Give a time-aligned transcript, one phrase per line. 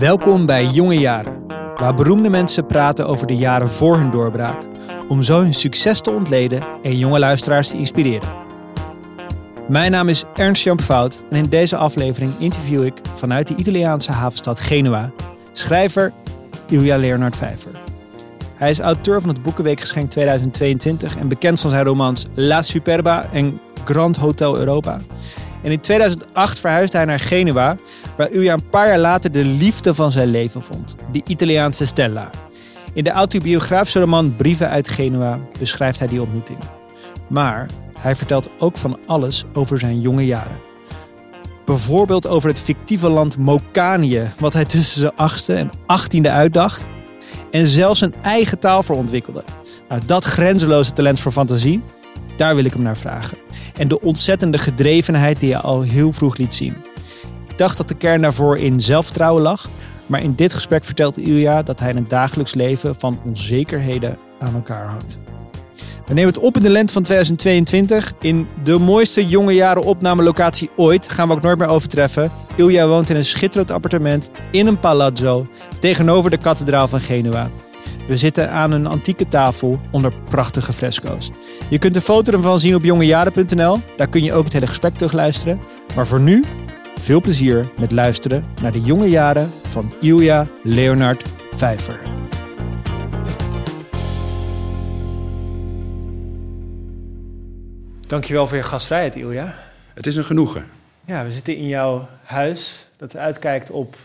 [0.00, 1.46] Welkom bij Jonge Jaren,
[1.76, 4.62] waar beroemde mensen praten over de jaren voor hun doorbraak,
[5.08, 8.28] om zo hun succes te ontleden en jonge luisteraars te inspireren.
[9.68, 14.12] Mijn naam is Ernst Jan Fout en in deze aflevering interview ik vanuit de Italiaanse
[14.12, 15.12] havenstad Genua
[15.52, 16.12] schrijver
[16.68, 17.70] Ilja Leonard Vijver.
[18.54, 23.60] Hij is auteur van het Boekenweekgeschenk 2022 en bekend van zijn romans La Superba en
[23.84, 25.00] Grand Hotel Europa.
[25.62, 27.76] En in 2008 verhuisde hij naar Genua,
[28.16, 32.30] waar Ilja een paar jaar later de liefde van zijn leven vond, de Italiaanse Stella.
[32.92, 36.58] In de autobiografische roman Brieven uit Genua beschrijft hij die ontmoeting.
[37.28, 37.68] Maar
[37.98, 40.60] hij vertelt ook van alles over zijn jonge jaren.
[41.64, 46.86] Bijvoorbeeld over het fictieve land Mokanië, wat hij tussen zijn achtste en achttiende uitdacht.
[47.50, 49.44] En zelfs een eigen taal voor ontwikkelde.
[49.88, 51.82] Nou, dat grenzeloze talent voor fantasie,
[52.40, 53.38] daar wil ik hem naar vragen.
[53.74, 56.76] En de ontzettende gedrevenheid die hij al heel vroeg liet zien.
[57.48, 59.68] Ik dacht dat de kern daarvoor in zelfvertrouwen lag.
[60.06, 64.86] Maar in dit gesprek vertelt Ilja dat hij het dagelijks leven van onzekerheden aan elkaar
[64.86, 65.18] hangt.
[66.06, 68.12] We nemen het op in de lente van 2022.
[68.20, 71.08] In de mooiste jonge jaren opnamelocatie ooit.
[71.08, 72.30] Gaan we ook nooit meer overtreffen.
[72.56, 75.46] Ilja woont in een schitterend appartement in een palazzo
[75.80, 77.50] tegenover de kathedraal van Genua.
[78.10, 81.30] We zitten aan een antieke tafel onder prachtige fresco's.
[81.68, 83.78] Je kunt een foto ervan zien op jongejaren.nl.
[83.96, 85.60] Daar kun je ook het hele gesprek terugluisteren.
[85.94, 86.44] Maar voor nu,
[87.00, 92.00] veel plezier met luisteren naar de jonge jaren van Ilja Leonard Vijver.
[98.06, 99.54] Dankjewel voor je gastvrijheid, Ilja.
[99.94, 100.66] Het is een genoegen.
[101.04, 103.96] Ja, we zitten in jouw huis dat uitkijkt op...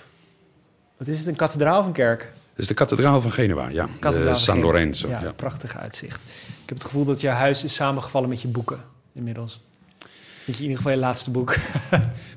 [0.97, 2.33] Wat is het, een kathedraal of een kerk?
[2.55, 3.89] Is de kathedraal van Genua, ja.
[3.99, 4.59] Kathedraal de San.
[4.59, 5.07] Lorenzo.
[5.07, 6.21] Ja, Ja, prachtig uitzicht.
[6.63, 8.79] Ik heb het gevoel dat jouw huis is samengevallen met je boeken
[9.13, 9.61] inmiddels.
[10.45, 11.55] Met je in ieder geval je laatste boek.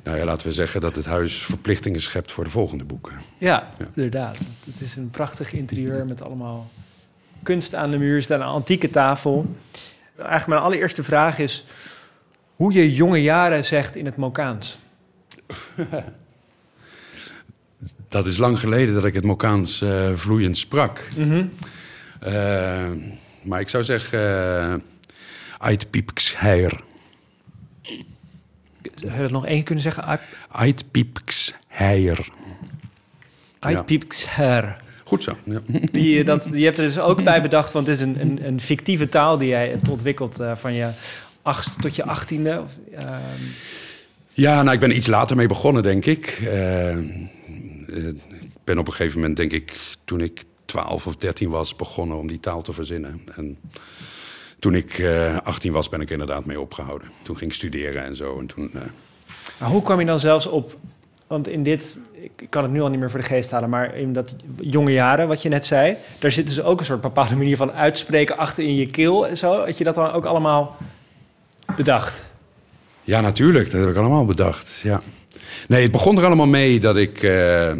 [0.03, 3.13] Nou ja, laten we zeggen dat het huis verplichtingen schept voor de volgende boeken.
[3.39, 3.87] ja, Ja.
[3.95, 4.37] inderdaad.
[4.65, 6.71] Het is een prachtig interieur met allemaal
[7.43, 8.17] kunst aan de muur.
[8.17, 9.47] Er staat een antieke tafel.
[10.17, 11.65] Eigenlijk mijn allereerste vraag is...
[12.57, 14.79] hoe je jonge jaren zegt in het Mokaans.
[18.09, 21.09] Dat is lang geleden dat ik het Mokaans eh, vloeiend sprak.
[22.21, 22.87] Eh,
[23.43, 24.21] maar ik zou zeggen...
[24.21, 24.75] Uh,
[25.59, 26.81] Ait piepksheir.
[28.95, 30.21] Zou je dat nog één kunnen zeggen?
[30.49, 32.29] Ait piepksheir.
[35.05, 35.37] Goed zo.
[35.45, 35.61] Ja.
[35.93, 38.61] Die, dat, die hebt er dus ook bij bedacht, want het is een, een, een
[38.61, 40.89] fictieve taal die jij hebt ontwikkeld eh, van je
[41.43, 42.63] achtste tot je achttiende.
[42.95, 43.07] Ehm,
[44.33, 46.27] Ja, nou, ik ben iets later mee begonnen, denk ik.
[46.27, 46.99] Eh, eh,
[47.95, 52.17] ik ben op een gegeven moment, denk ik, toen ik 12 of 13 was, begonnen
[52.17, 53.21] om die taal te verzinnen.
[53.37, 53.59] En
[54.59, 57.09] toen ik eh 18 was, ben ik inderdaad mee opgehouden.
[57.23, 58.39] Toen ging ik studeren en zo.
[58.39, 58.81] En toen, eh,
[59.61, 60.77] maar hoe kwam je dan zelfs op?
[61.27, 61.99] Want in dit,
[62.37, 64.93] ik kan het nu al niet meer voor de geest halen, maar in dat jonge
[64.93, 68.37] jaren, wat je net zei, daar zit dus ook een soort bepaalde manier van uitspreken
[68.37, 69.65] achter in je keel en zo.
[69.65, 70.77] Had je dat dan ook allemaal
[71.77, 72.27] bedacht?
[73.05, 73.71] Ja, natuurlijk.
[73.71, 74.81] Dat heb ik allemaal bedacht.
[74.83, 75.03] Ja.
[75.69, 77.77] Nee, het begon er allemaal mee dat ik eh, eh,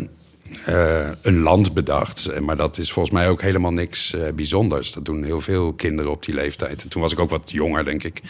[1.23, 2.27] een land bedacht.
[2.27, 4.93] Eh, Maar dat is volgens mij ook helemaal niks bijzonders.
[4.93, 6.83] Dat doen heel veel kinderen op die leeftijd.
[6.83, 8.23] En toen was ik ook wat jonger, denk ik.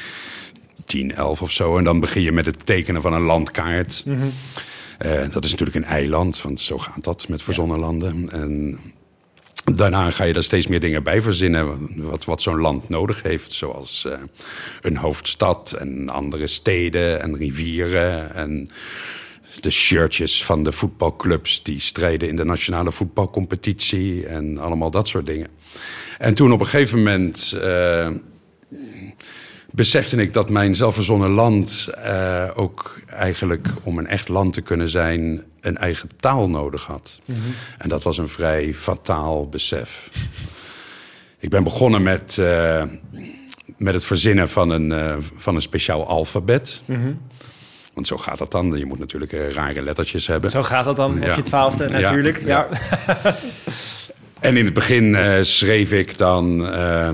[0.85, 1.77] 10, 11 of zo.
[1.77, 4.05] En dan begin je met het tekenen van een landkaart.
[4.99, 8.29] Eh, dat is natuurlijk een eiland, want zo gaat dat met verzonnen landen.
[8.31, 8.79] En
[9.75, 11.89] daarna ga je er steeds meer dingen bij verzinnen.
[11.97, 13.53] Wat, wat zo'n land nodig heeft.
[13.53, 14.07] Zoals
[14.83, 18.35] een hoofdstad en andere steden en rivieren.
[18.35, 18.71] En
[19.63, 24.27] de shirtjes van de voetbalclubs die strijden in de nationale voetbalcompetitie.
[24.27, 25.49] En allemaal dat soort dingen.
[26.19, 27.59] En toen op een gegeven moment.
[27.63, 28.09] eh,
[29.71, 34.89] besefte ik dat mijn zelfverzonnen land eh, ook eigenlijk om een echt land te kunnen
[34.89, 37.21] zijn een eigen taal nodig had.
[37.79, 40.11] En dat was een vrij fataal besef.
[41.39, 42.83] ik ben begonnen met, eh,
[43.77, 46.83] met het verzinnen van een, van een speciaal alfabet.
[47.99, 48.79] Want zo gaat dat dan.
[48.79, 50.51] Je moet natuurlijk eh, rare lettertjes hebben.
[50.51, 52.45] Zo gaat dat dan op je twaalfde natuurlijk.
[52.45, 52.69] Ja.
[54.41, 57.11] En in het begin eh, schreef ik dan eh,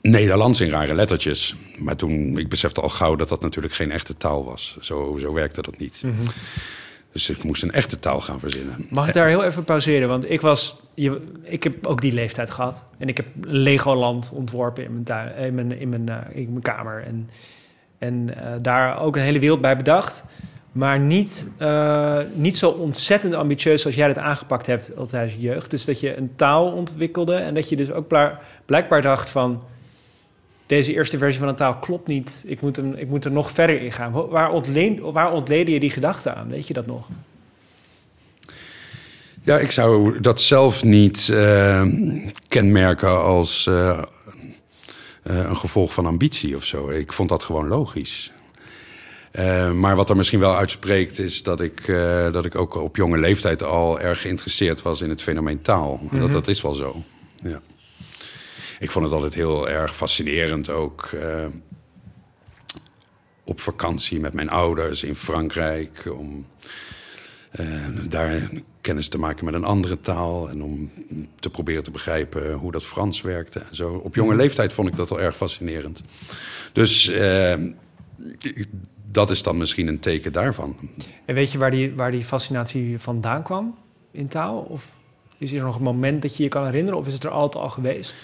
[0.00, 1.56] Nederlands in rare lettertjes.
[1.78, 4.76] Maar toen, ik besefte al gauw dat dat natuurlijk geen echte taal was.
[4.80, 6.02] Zo, zo werkte dat niet.
[7.12, 8.86] Dus ik moest een echte taal gaan verzinnen.
[8.90, 10.08] Mag ik daar heel even pauzeren?
[10.08, 12.84] Want ik was, je, ik heb ook die leeftijd gehad.
[12.98, 17.02] En ik heb Legoland ontworpen in mijn, tuin, in mijn, in mijn, in mijn kamer.
[17.02, 17.30] En,
[17.98, 20.24] en eh, daar ook een hele wereld bij bedacht.
[20.72, 25.70] Maar niet, eh, niet zo ontzettend ambitieus als jij dat aangepakt hebt tijdens je jeugd.
[25.70, 28.14] Dus dat je een taal ontwikkelde en dat je dus ook
[28.64, 29.62] blijkbaar dacht van...
[30.66, 32.44] deze eerste versie van een taal klopt niet.
[32.46, 34.12] Ik moet, hem, ik moet er nog verder in gaan.
[34.12, 34.52] Waar,
[35.12, 36.48] waar ontleedde je die gedachte aan?
[36.48, 37.08] Weet je dat nog?
[39.42, 41.82] Ja, ik zou dat zelf niet uh,
[42.48, 43.70] kenmerken als
[45.28, 46.88] een gevolg van ambitie of zo.
[46.88, 48.32] Ik vond dat gewoon logisch.
[49.74, 51.86] maar wat er misschien wel uitspreekt is dat ik,
[52.32, 55.98] dat ik ook op jonge leeftijd al erg geïnteresseerd was in het fenomeen taal.
[56.02, 56.20] Mm -hmm.
[56.20, 57.02] dat, dat is wel zo.
[57.42, 57.60] Ja.
[58.78, 61.10] Ik vond het altijd heel erg fascinerend ook
[63.44, 66.08] op vakantie met mijn ouders in Frankrijk.
[66.16, 66.46] Om
[68.08, 68.48] daar
[68.88, 70.48] kennis te maken met een andere taal.
[70.48, 70.90] En om
[71.40, 73.58] te proberen te begrijpen hoe dat Frans werkte.
[73.58, 74.00] En zo.
[74.04, 76.02] Op jonge leeftijd vond ik dat al erg fascinerend.
[76.72, 77.54] Dus uh,
[79.10, 80.76] dat is dan misschien een teken daarvan.
[81.24, 83.78] En weet je waar die, waar die fascinatie vandaan kwam
[84.10, 84.58] in taal?
[84.58, 84.96] Of
[85.38, 86.98] is er nog een moment dat je je kan herinneren?
[86.98, 88.16] Of is het er altijd al geweest?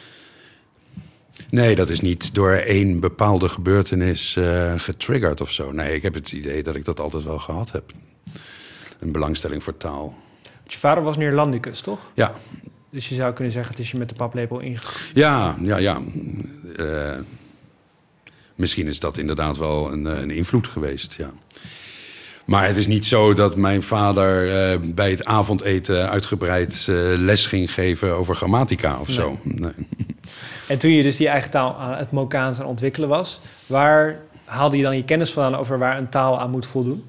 [1.50, 5.72] Nee, dat is niet door één bepaalde gebeurtenis uh, getriggerd of zo.
[5.72, 7.92] Nee, ik heb het idee dat ik dat altijd wel gehad heb.
[8.98, 10.14] Een belangstelling voor taal.
[10.66, 12.00] Je vader was Neerlandicus, toch?
[12.14, 12.32] Ja.
[12.90, 15.10] Dus je zou kunnen zeggen, het is je met de paplepel ingegaan.
[15.14, 16.00] Ja, ja, ja.
[16.76, 17.18] Uh,
[18.54, 21.32] misschien is dat inderdaad wel een, een invloed geweest, ja.
[22.44, 27.46] Maar het is niet zo dat mijn vader uh, bij het avondeten uitgebreid uh, les
[27.46, 29.16] ging geven over grammatica of nee.
[29.16, 29.38] zo.
[29.42, 29.72] Nee.
[30.68, 34.76] En toen je dus die eigen taal aan het Mokaans aan ontwikkelen was, waar haalde
[34.76, 37.04] je dan je kennis vandaan over waar een taal aan moet voldoen?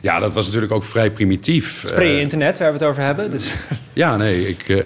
[0.00, 1.92] Ja, dat was natuurlijk ook vrij primitief.
[1.94, 3.30] Pre-internet, waar we het over hebben.
[3.30, 3.54] Dus.
[3.94, 4.82] Ja, nee, ik, uh,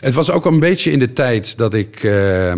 [0.00, 2.54] het was ook een beetje in de tijd dat ik uh,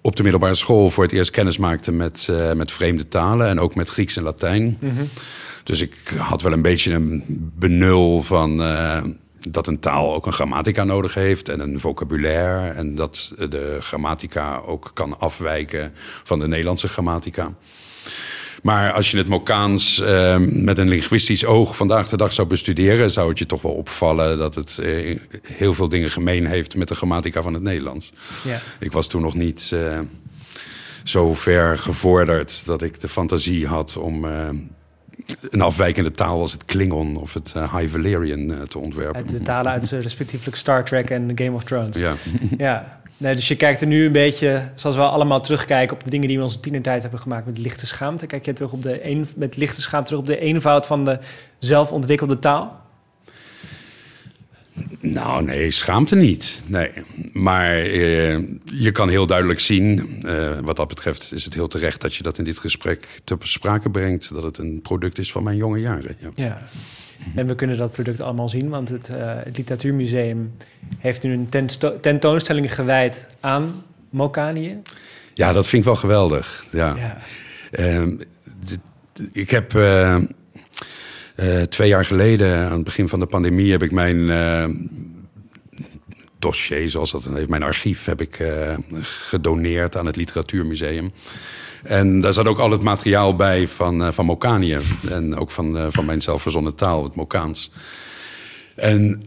[0.00, 3.60] op de middelbare school voor het eerst kennis maakte met, uh, met vreemde talen en
[3.60, 4.76] ook met Grieks en Latijn.
[4.80, 5.08] Mm -hmm.
[5.64, 7.24] Dus ik had wel een beetje een
[7.58, 8.60] benul van
[9.48, 12.68] dat een taal ook een grammatica nodig heeft en een vocabulaire.
[12.68, 15.92] En dat de grammatica ook kan afwijken
[16.22, 17.54] van de Nederlandse grammatica.
[18.62, 23.10] Maar als je het Mokaans uh, met een linguistisch oog vandaag de dag zou bestuderen,
[23.10, 26.88] zou het je toch wel opvallen dat het uh, heel veel dingen gemeen heeft met
[26.88, 28.12] de grammatica van het Nederlands.
[28.44, 28.58] Ja.
[28.80, 29.98] Ik was toen nog niet uh,
[31.04, 34.24] zo ver gevorderd dat ik de fantasie had om
[35.50, 39.26] een afwijkende taal als het Klingon of het uh, High Valerian uh, te ontwerpen.
[39.26, 41.96] De talen uit uh, respectievelijk Star Trek en Game of Thrones.
[41.96, 42.14] Ja.
[42.58, 43.01] ja.
[43.22, 46.26] Nee, dus je kijkt er nu een beetje, zoals we allemaal terugkijken op de dingen
[46.26, 48.26] die we in onze tienertijd hebben gemaakt met lichte schaamte.
[48.26, 51.18] Kijk je terug op de een, met lichte schaamte terug op de eenvoud van de
[51.58, 52.80] zelfontwikkelde taal?
[55.00, 56.62] Nou, nee, schaamte niet.
[56.66, 56.90] Nee.
[57.32, 62.00] Maar uh, je kan heel duidelijk zien, uh, wat dat betreft is het heel terecht
[62.00, 65.42] dat je dat in dit gesprek te sprake brengt, dat het een product is van
[65.42, 66.16] mijn jonge jaren.
[66.18, 66.30] Ja.
[66.34, 66.62] ja.
[67.34, 70.52] En we kunnen dat product allemaal zien, want het, uh, het Literatuurmuseum
[70.98, 71.68] heeft nu een
[72.00, 74.82] tentoonstelling gewijd aan Mokanië.
[75.34, 76.64] Ja, dat vind ik wel geweldig.
[76.72, 76.94] Ja.
[76.96, 77.16] ja.
[77.70, 78.16] Ehm,
[79.32, 80.16] ik heb uh,
[81.68, 84.30] twee jaar geleden, aan het begin van de pandemie, heb ik mijn
[86.38, 88.42] dossier, zoals dat dan heet, mijn archief, heb ik
[89.02, 91.12] gedoneerd aan het Literatuurmuseum.
[91.82, 94.78] En daar zat ook al het materiaal bij van, van Mokanië.
[95.10, 97.70] En ook van, van mijn zelfverzonnen taal, het Mokaans.
[98.76, 99.22] En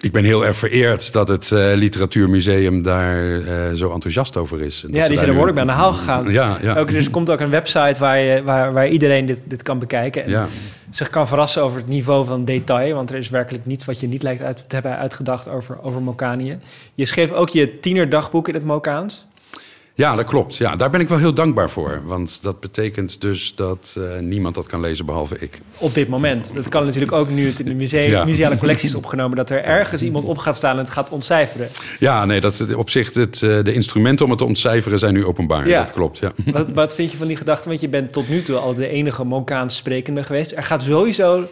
[0.00, 4.84] ik ben heel erg vereerd dat het uh, Literatuurmuseum daar uh, zo enthousiast over is.
[4.84, 6.30] En ja, die zijn er behoorlijk mee aan de haal gegaan.
[6.30, 6.76] Ja, ja.
[6.76, 9.78] Ook, dus er komt ook een website waar, je, waar, waar iedereen dit, dit kan
[9.78, 10.24] bekijken.
[10.24, 10.46] En ja.
[10.90, 12.94] zich kan verrassen over het niveau van detail.
[12.94, 16.02] Want er is werkelijk niets wat je niet lijkt uit te hebben uitgedacht over, over
[16.02, 16.58] Mokanië.
[16.94, 19.26] Je schreef ook je tienerdagboek in het Mokaans.
[19.96, 20.56] Ja, dat klopt.
[20.56, 22.02] Ja, daar ben ik wel heel dankbaar voor.
[22.04, 25.60] Want dat betekent dus dat uh, niemand dat kan lezen behalve ik.
[25.78, 26.50] Op dit moment.
[26.54, 28.24] Dat kan natuurlijk ook nu het in de museum, ja.
[28.24, 29.36] museale collecties opgenomen...
[29.36, 31.68] dat er ergens iemand op gaat staan en het gaat ontcijferen.
[31.98, 35.24] Ja, nee, dat, op zich het, uh, de instrumenten om het te ontcijferen zijn nu
[35.24, 35.68] openbaar.
[35.68, 35.80] Ja.
[35.80, 36.32] Dat klopt, ja.
[36.44, 37.68] Wat, wat vind je van die gedachte?
[37.68, 40.52] Want je bent tot nu toe al de enige Mokaans sprekende geweest.
[40.52, 41.46] Er gaat sowieso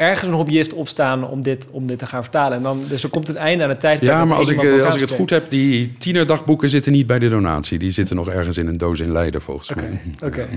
[0.00, 2.56] ergens een hobbyist opstaan om dit, om dit te gaan vertalen.
[2.56, 4.00] En dan, dus er komt een einde aan de tijd.
[4.00, 7.18] Ja, maar als ik, eh, als ik het goed heb, die tienerdagboeken zitten niet bij
[7.18, 7.78] de donatie.
[7.78, 10.28] Die zitten nog ergens in een doos in Leiden, volgens okay, mij.
[10.28, 10.48] Oké.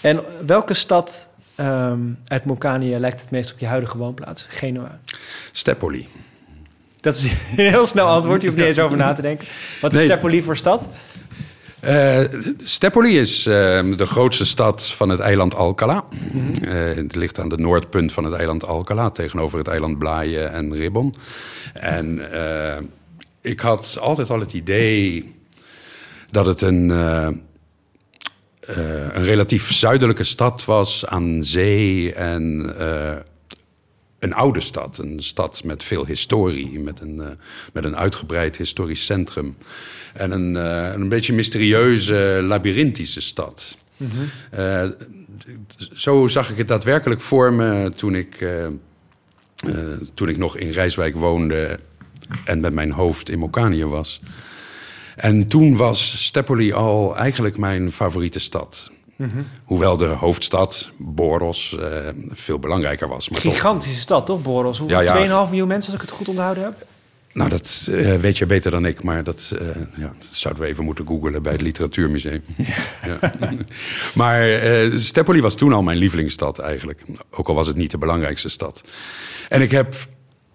[0.00, 4.46] En welke stad um, uit Mokanië lijkt het meest op je huidige woonplaats?
[4.48, 4.98] Genua.
[5.52, 6.06] Stepoli.
[7.00, 7.24] Dat is
[7.56, 8.42] een heel snel antwoord.
[8.42, 9.46] Je hoeft niet eens over na te denken.
[9.80, 10.06] Wat is nee.
[10.06, 10.90] Stepoli voor stad?
[11.84, 12.20] Uh,
[12.62, 13.52] Stepoli is uh,
[13.96, 16.04] de grootste stad van het eiland Alcala.
[16.32, 16.52] -hmm.
[16.62, 19.10] uh, het ligt aan de noordpunt van het eiland Alcala...
[19.10, 21.14] tegenover het eiland Blaye en Ribbon.
[21.72, 22.20] En
[23.40, 25.34] ik had altijd al het idee
[26.30, 26.88] dat het een,
[28.60, 31.06] een relatief zuidelijke stad was...
[31.06, 32.74] aan zee en
[34.20, 34.98] een oude stad.
[34.98, 37.38] Een stad met veel historie, met een,
[37.72, 39.56] met een uitgebreid historisch centrum...
[40.14, 43.76] En een, uh, een beetje mysterieuze, labyrinthische stad.
[44.58, 44.84] Uh,
[45.92, 48.36] zo zag ik het daadwerkelijk voor me toen ik
[49.60, 49.72] eh,
[50.14, 51.78] toen ik nog in Rijswijk woonde
[52.44, 54.20] en met mijn hoofd in Mokanië was.
[55.16, 58.90] En toen was Stepoli al eigenlijk mijn favoriete stad.
[59.64, 63.28] Hoewel de hoofdstad, Boros, eh, veel belangrijker was.
[63.28, 64.78] Maar toch- Gigantische stad, toch, Boros?
[64.78, 65.12] Hoe, Ja, ja.
[65.12, 66.86] 2,5 miljoen mensen, als ik het goed onthouden heb.
[67.32, 70.68] Nou, dat eh, weet je beter dan ik, maar dat, eh, ja, dat zouden we
[70.68, 72.42] even moeten googlen bij het Literatuurmuseum.
[73.06, 73.32] Ja.
[74.14, 74.48] maar
[74.98, 77.02] Stepoli was toen al mijn lievelingsstad eigenlijk.
[77.30, 78.82] Ook al was het niet de belangrijkste stad.
[79.48, 79.94] En ik heb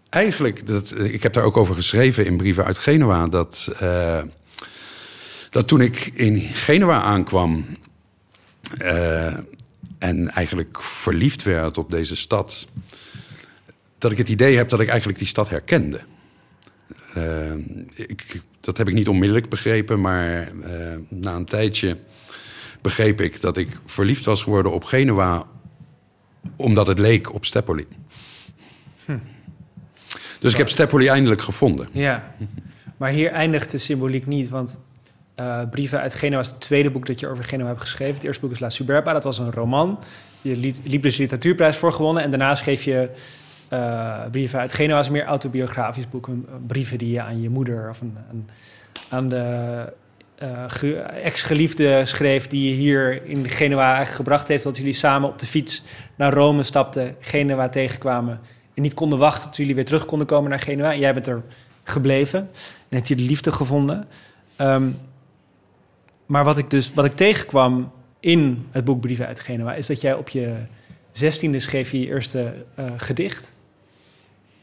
[0.10, 3.72] eigenlijk, dat, ik heb daar ook over geschreven in brieven uit Genua, dat,
[5.50, 7.66] dat toen ik in Genua aankwam
[9.98, 12.68] en eigenlijk verliefd werd op deze stad,
[13.98, 16.00] dat ik het idee heb dat ik eigenlijk die stad herkende.
[17.14, 17.54] Eh,
[17.96, 21.98] ik, dat heb ik niet onmiddellijk begrepen, maar eh, na een tijdje
[22.82, 25.46] begreep ik dat ik verliefd was geworden op Genua
[26.56, 27.88] omdat het leek op Stepoli.
[30.40, 31.88] Dus ik heb Stepoli eindelijk gevonden.
[31.92, 32.36] Ja,
[32.98, 34.80] maar hier eindigt de symboliek niet, want
[35.36, 38.14] eh, Brieven uit Genua het tweede boek dat je over Genua hebt geschreven.
[38.16, 40.00] Het eerste boek is La Superba, dat was een roman.
[40.42, 43.10] Je liet, liep de literatuurprijs voor gewonnen en daarna schreef je
[43.70, 46.28] eh, Brieven uit Genua, is meer autobiografisch boek.
[46.28, 48.50] Een, een brieven die je aan je moeder of een, een-
[49.10, 49.94] aan de
[50.36, 54.64] eh, ge- ex-geliefde schreef die je hier in Genua gebracht heeft.
[54.64, 55.84] Dat jullie samen op de fiets
[56.16, 58.40] naar Rome stapten, Genua tegenkwamen
[58.74, 60.92] en niet konden wachten tot jullie weer terug konden komen naar Genua.
[60.92, 61.42] En jij bent er
[61.84, 64.06] gebleven en hebt hier de liefde gevonden.
[64.56, 64.90] Ehm,
[66.26, 70.02] maar wat ik dus wat ik tegenkwam in het boek Brieven uit Genua is dat
[70.02, 70.54] jij op je
[71.12, 73.54] zestiende schreef je je eerste eh, gedicht.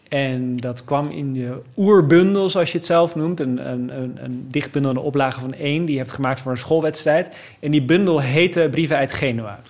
[0.08, 3.40] En dat kwam in je oerbundel, zoals je het zelf noemt.
[3.40, 5.84] Een, een, een, een dichtbundel in de oplage van één.
[5.84, 7.36] Die je hebt gemaakt voor een schoolwedstrijd.
[7.60, 9.60] En die bundel heette Brieven uit Genua.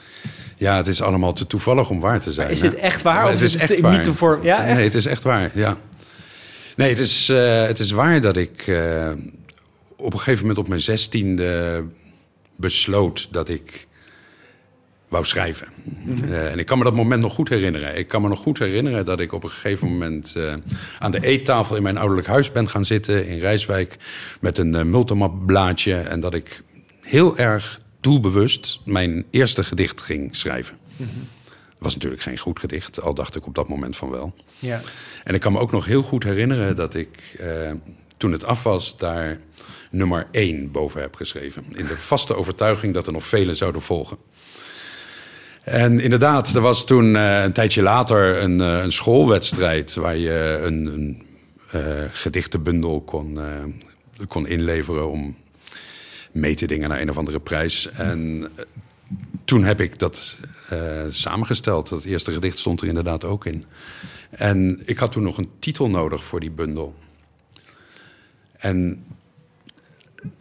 [0.57, 2.51] Ja, het is allemaal te toevallig om waar te zijn.
[2.51, 3.15] is dit echt waar?
[3.15, 4.03] Maar Of het is is het echt niet waar.
[4.03, 4.75] te voor- Ja, echt?
[4.75, 5.77] Nee, het is echt waar, ja.
[6.77, 9.09] Nee, het is, eh, het is waar dat ik eh,
[10.02, 11.85] op een gegeven moment op mijn zestiende
[12.56, 13.87] besloot dat ik
[15.09, 15.68] wou schrijven.
[15.85, 16.32] Mhm.
[16.32, 17.99] Eh, en ik kan me dat moment nog goed herinneren.
[17.99, 20.54] Ik kan me nog goed herinneren dat ik op een gegeven moment eh,
[20.99, 23.97] aan de eettafel in mijn ouderlijk huis ben gaan zitten in Rijswijk
[24.40, 26.62] met een uh, multimap blaadje en dat ik
[27.00, 30.78] heel erg doelbewust mijn eerste gedicht ging schrijven.
[30.97, 34.35] Het was natuurlijk geen goed gedicht, al dacht ik op dat moment van wel.
[34.59, 34.80] Ja.
[35.25, 37.71] En ik kan me ook nog heel goed herinneren dat ik eh,
[38.16, 39.38] toen het af was daar
[39.93, 41.65] nummer 1 boven heb geschreven.
[41.71, 44.17] In de vaste overtuiging dat er nog vele zouden volgen.
[45.65, 50.61] En inderdaad, er was toen eh, een tijdje later een, eh, een schoolwedstrijd waar je
[50.65, 51.23] een, een
[51.71, 53.39] eh, gedichtenbundel kon,
[54.29, 55.37] kon inleveren om
[56.33, 57.91] mee te dingen naar een of andere prijs.
[57.91, 58.49] En
[59.45, 60.37] toen heb ik dat
[61.09, 61.89] samengesteld.
[61.89, 63.65] Dat eerste gedicht stond er inderdaad ook in.
[64.31, 66.95] En ik had toen nog een titel nodig voor die bundel.
[68.59, 69.05] En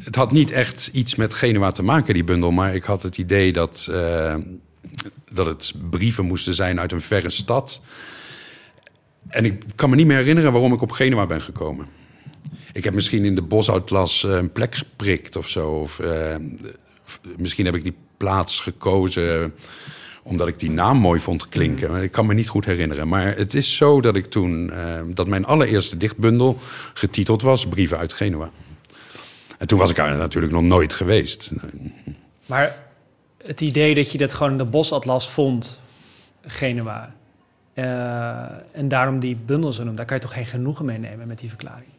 [0.03, 2.51] het had niet echt iets met Genua te maken, die bundel.
[2.51, 4.35] Maar ik had het idee dat, eh,
[5.31, 7.81] dat het brieven moesten zijn uit een verre stad.
[9.27, 11.85] En ik kan me niet meer herinneren waarom ik op Genua ben gekomen.
[12.73, 15.69] Ik heb misschien in de bosuitlas eh, een plek geprikt of zo.
[15.69, 16.35] Of, eh,
[17.37, 19.53] misschien heb ik die plaats gekozen
[20.23, 22.03] omdat ik die naam mooi vond klinken.
[22.03, 23.07] Ik kan me niet goed herinneren.
[23.07, 24.71] Maar het is zo dat ik toen...
[25.13, 26.57] dat mijn allereerste dichtbundel
[26.93, 27.67] getiteld was...
[27.67, 28.51] Brieven uit Genua.
[29.61, 31.51] En toen was ik daar natuurlijk nog nooit geweest.
[32.45, 32.77] Maar
[33.43, 35.79] het idee dat je dat gewoon in de bosatlas vond,
[36.45, 37.15] Genua...
[37.73, 37.85] eh,
[38.71, 41.39] en daarom die bundel zo noemt, daar kan je toch geen genoegen mee nemen met
[41.39, 41.89] die verklaring?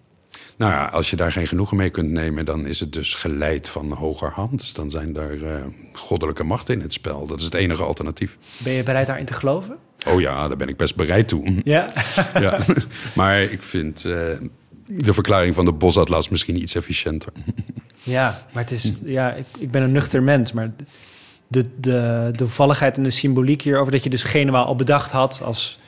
[0.56, 2.44] Nou ja, als je daar geen genoegen mee kunt nemen...
[2.44, 4.74] dan is het dus geleid van hogerhand.
[4.74, 7.26] Dan zijn daar eh, goddelijke machten in het spel.
[7.26, 8.38] Dat is het enige alternatief.
[8.58, 9.76] Ben je bereid daarin te geloven?
[10.08, 11.60] Oh ja, daar ben ik best bereid toe.
[11.64, 11.90] Ja.
[12.40, 12.58] ja.
[13.14, 14.14] Maar ik vind eh,
[14.96, 17.32] de verklaring van de bosatlas misschien iets efficiënter.
[18.04, 20.70] Ja, maar het is, ja, ik, ik ben een nuchter mens, maar
[21.46, 25.40] de, de, de toevalligheid en de symboliek hierover dat je dus Genua al bedacht had
[25.44, 25.78] als,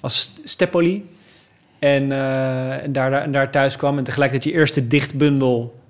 [0.00, 1.08] als Stepoli
[1.78, 5.80] en, eh, en, daar, en daar thuis kwam en tegelijk dat je eerste dichtbundel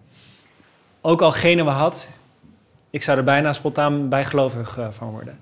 [1.00, 2.20] ook al Genua had.
[2.90, 5.38] Ik zou er bijna spontaan bijgelovig uh, van worden.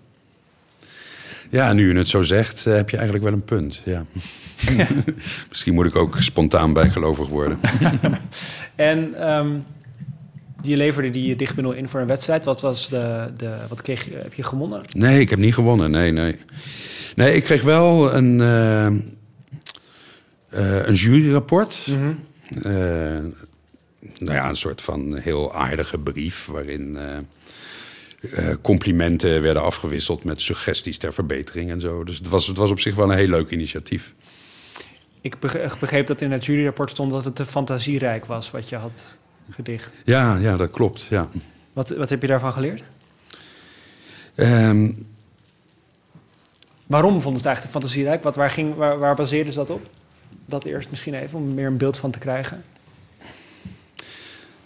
[1.48, 3.80] Ja, nu je het zo zegt, uh, heb je eigenlijk wel een punt.
[3.84, 4.04] Ja.
[5.48, 7.60] Misschien moet ik ook spontaan bijgelovig worden.
[8.74, 9.64] en um,
[10.62, 12.44] je leverde die dichtbundel in voor een wedstrijd.
[12.44, 14.82] Wat was de, de wat kreeg je, heb je gewonnen?
[14.96, 15.90] Nee, ik heb niet gewonnen.
[15.90, 16.36] Nee, nee.
[17.16, 18.86] Nee, ik kreeg wel een, uh,
[20.60, 21.86] uh, een juryrapport.
[21.86, 22.18] Mm -hmm.
[22.72, 23.32] uh,
[24.18, 26.98] nou ja, een soort van heel aardige brief waarin
[28.20, 32.04] eh, complimenten werden afgewisseld met suggesties ter verbetering en zo.
[32.04, 34.14] Dus het was, het was op zich wel een heel leuk initiatief.
[35.20, 35.36] Ik
[35.80, 39.16] begreep dat in het juryrapport stond dat het te fantasierijk was wat je had
[39.50, 39.94] gedicht.
[40.04, 41.06] Ja, ja dat klopt.
[41.10, 41.28] Ja.
[41.72, 42.82] Wat, wat heb je daarvan geleerd?
[44.34, 44.90] Ehm,
[46.88, 48.22] Waarom vonden ze het eigenlijk te fantasierijk?
[48.22, 49.86] Wat, waar, ging, waar, waar baseerden ze dat op?
[50.46, 52.64] Dat eerst misschien even, om meer een beeld van te krijgen.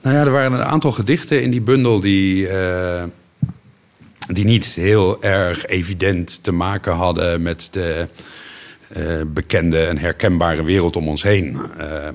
[0.03, 3.05] Nou ja, er waren een aantal gedichten in die bundel die, uh,
[4.27, 8.09] die niet heel erg evident te maken hadden met de
[8.97, 11.61] uh, bekende en herkenbare wereld om ons heen.
[11.81, 12.09] Uh,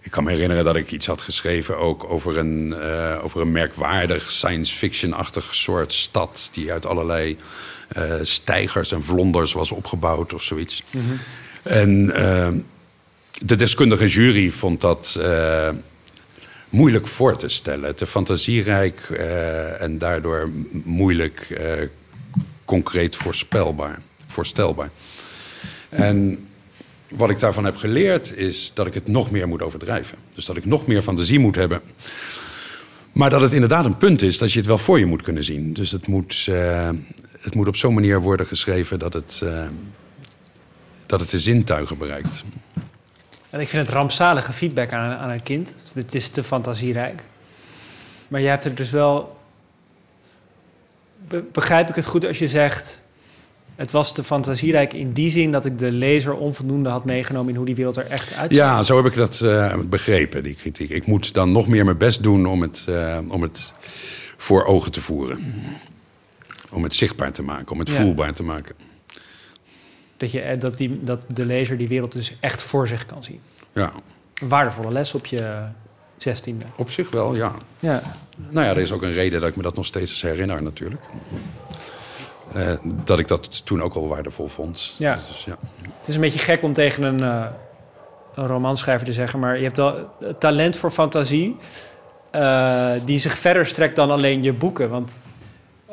[0.00, 2.74] ik kan me herinneren dat ik iets had geschreven ook over een,
[3.22, 7.36] over een merkwaardig science fiction-achtig soort stad die uit allerlei
[8.22, 10.82] stijgers en vlonders was opgebouwd of zoiets.
[10.90, 11.18] Mm -hmm.
[11.62, 12.06] En
[13.38, 15.20] de deskundige jury vond dat
[16.72, 17.96] moeilijk voor te stellen.
[17.96, 20.50] Te fantasierijk uh, en daardoor
[20.84, 21.88] moeilijk uh,
[22.64, 24.90] concreet voorspelbaar, voorstelbaar.
[25.88, 26.46] En
[27.08, 30.18] wat ik daarvan heb geleerd is dat ik het nog meer moet overdrijven.
[30.34, 31.80] Dus dat ik nog meer fantasie moet hebben.
[33.12, 35.44] Maar dat het inderdaad een punt is dat je het wel voor je moet kunnen
[35.44, 35.72] zien.
[35.72, 36.90] Dus het moet, uh,
[37.38, 39.44] het moet op zo'n manier worden geschreven dat het,
[41.06, 42.44] dat het de zintuigen bereikt.
[43.52, 45.74] En ik vind het rampzalige feedback aan, aan een kind.
[45.82, 47.22] Dus het is te fantasierijk.
[48.28, 49.36] Maar je hebt er dus wel.
[51.52, 53.00] begrijp ik het goed als je zegt.
[53.76, 57.56] Het was te fantasierijk in die zin dat ik de lezer onvoldoende had meegenomen in
[57.56, 58.58] hoe die wereld er echt uitziet.
[58.58, 60.90] Ja, zo heb ik dat uh, begrepen, die kritiek.
[60.90, 63.72] Ik moet dan nog meer mijn best doen om het, uh, om het
[64.36, 65.54] voor ogen te voeren.
[66.70, 67.94] Om het zichtbaar te maken, om het ja.
[67.94, 68.74] voelbaar te maken.
[70.22, 73.40] Dat, je, dat, die, dat de lezer die wereld dus echt voor zich kan zien.
[73.72, 73.92] Ja.
[74.34, 75.62] Een waardevolle les op je
[76.16, 76.64] zestiende.
[76.76, 77.52] Op zich wel, ja.
[77.80, 78.02] ja.
[78.48, 81.02] Nou ja, er is ook een reden dat ik me dat nog steeds herinner natuurlijk.
[82.56, 84.94] Uh, dat ik dat toen ook al waardevol vond.
[84.98, 85.18] Ja.
[85.28, 85.56] Dus, ja.
[85.98, 87.46] Het is een beetje gek om tegen een, uh,
[88.34, 89.38] een romanschrijver te zeggen...
[89.38, 90.08] maar je hebt wel
[90.38, 91.56] talent voor fantasie...
[92.34, 94.90] Uh, die zich verder strekt dan alleen je boeken.
[94.90, 95.22] Want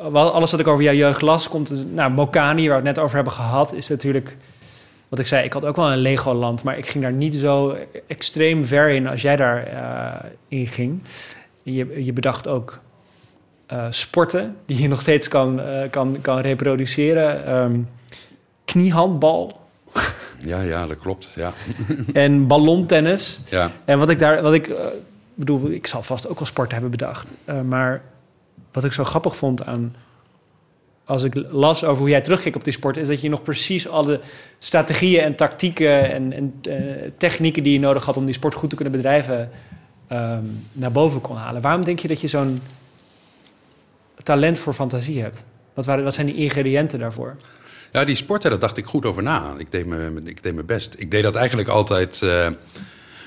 [0.08, 1.92] alles wat ik over jouw jeugd las, komt...
[1.94, 4.36] Nou, Mokani, waar we het net over hebben gehad, is natuurlijk...
[5.08, 7.76] Wat ik zei, ik had ook wel een Legoland, maar ik ging daar niet zo
[8.06, 11.02] extreem ver in als jij daar uh, in ging.
[11.62, 12.80] Je, je bedacht ook
[13.72, 17.54] uh, sporten, die je nog steeds kan, uh, kan, kan reproduceren.
[17.62, 17.88] Um,
[18.64, 19.60] kniehandbal.
[20.38, 21.32] Ja, ja, dat klopt.
[21.36, 21.52] Ja.
[22.12, 23.40] en ballontennis.
[23.48, 23.70] Ja.
[23.84, 24.72] En wat ik daar, wat ik
[25.34, 27.32] bedoel, ik zal vast ook wel sport hebben bedacht.
[27.64, 28.02] maar
[28.72, 29.96] wat ik zo grappig vond aan.
[31.04, 33.88] Als ik las over hoe jij terugkijkt op die sport, is dat je nog precies
[33.88, 34.20] alle
[34.58, 38.70] strategieën en tactieken en, en uh, technieken die je nodig had om die sport goed
[38.70, 39.50] te kunnen bedrijven,
[40.12, 41.62] um, naar boven kon halen.
[41.62, 42.60] Waarom denk je dat je zo'n
[44.22, 45.44] talent voor fantasie hebt?
[45.74, 47.36] Wat, waren, wat zijn die ingrediënten daarvoor?
[47.92, 49.54] Ja, die sporten, daar dacht ik goed over na.
[49.58, 50.94] Ik deed, me, ik deed mijn best.
[50.98, 52.48] Ik deed dat eigenlijk altijd uh,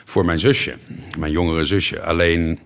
[0.06, 0.76] voor mijn zusje,
[1.20, 2.02] mijn jongere zusje.
[2.02, 2.60] Alleen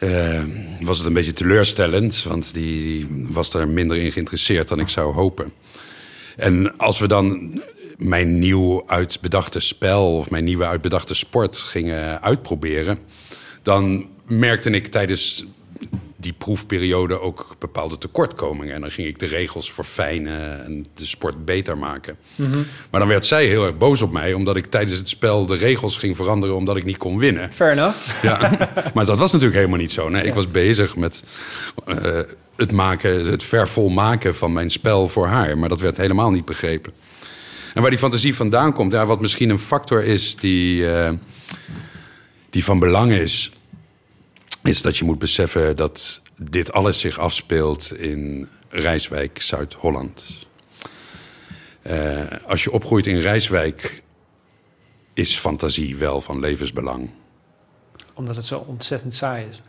[0.00, 0.42] uh,
[0.80, 4.88] was het een beetje teleurstellend, want die, die was daar minder in geïnteresseerd dan ik
[4.88, 5.52] zou hopen.
[6.36, 7.60] En als we dan
[7.96, 12.98] mijn nieuw uitbedachte spel of mijn nieuwe uitbedachte sport gingen uitproberen,
[13.62, 15.44] dan merkte ik tijdens
[16.20, 18.74] die proefperiode ook bepaalde tekortkomingen.
[18.74, 22.16] En dan ging ik de regels verfijnen en de sport beter maken.
[22.34, 22.66] Mm -hmm.
[22.90, 25.56] Maar dan werd zij heel erg boos op mij, omdat ik tijdens het spel de
[25.56, 27.52] regels ging veranderen omdat ik niet kon winnen.
[27.52, 28.22] Fair enough.
[28.22, 28.38] Ja,
[28.94, 30.08] maar dat was natuurlijk helemaal niet zo.
[30.08, 30.28] Nee, ja.
[30.28, 31.24] ik was bezig met
[31.86, 32.18] uh,
[32.56, 35.58] het maken, het vervolmaken van mijn spel voor haar.
[35.58, 36.92] Maar dat werd helemaal niet begrepen.
[37.74, 41.10] En waar die fantasie vandaan komt, ja, wat misschien een factor is die, uh,
[42.50, 43.50] die van belang is
[44.62, 50.24] is dat je moet beseffen dat dit alles zich afspeelt in Rijswijk, Zuid-Holland.
[51.82, 54.02] Uh, als je opgroeit in Rijswijk,
[55.14, 57.10] is fantasie wel van levensbelang.
[58.14, 59.62] Omdat het zo ontzettend saai is.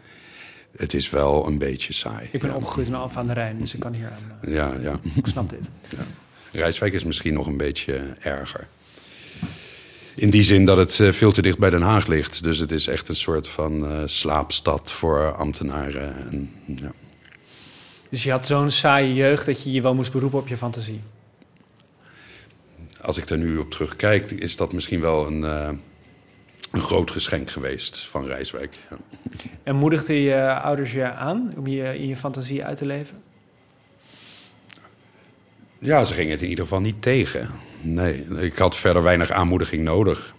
[0.77, 2.29] Het is wel een beetje saai.
[2.31, 2.55] Ik ben ja.
[2.55, 4.39] opgegroeid in Alphen aan de Rijn, dus ik kan hier aan.
[4.41, 4.99] Uh, ja, ja.
[5.15, 5.69] Ik snap dit.
[5.89, 6.03] Ja.
[6.51, 8.67] Rijswijk is misschien nog een beetje erger.
[10.15, 12.43] In die zin dat het uh, veel te dicht bij Den Haag ligt.
[12.43, 16.15] Dus het is echt een soort van uh, slaapstad voor ambtenaren.
[16.15, 16.91] En, ja.
[18.09, 21.01] Dus je had zo'n saaie jeugd dat je je wel moest beroepen op je fantasie?
[23.01, 25.69] Als ik er nu op terugkijk, is dat misschien wel een, uh,
[26.71, 28.77] een groot geschenk geweest van Rijswijk.
[28.89, 28.97] Ja.
[29.63, 33.21] En moedigde je ouders je aan om je in je fantasie uit te leven?
[35.83, 37.49] Ja, ze gingen het in ieder geval niet tegen.
[37.81, 40.33] Nee, ik had verder weinig aanmoediging nodig.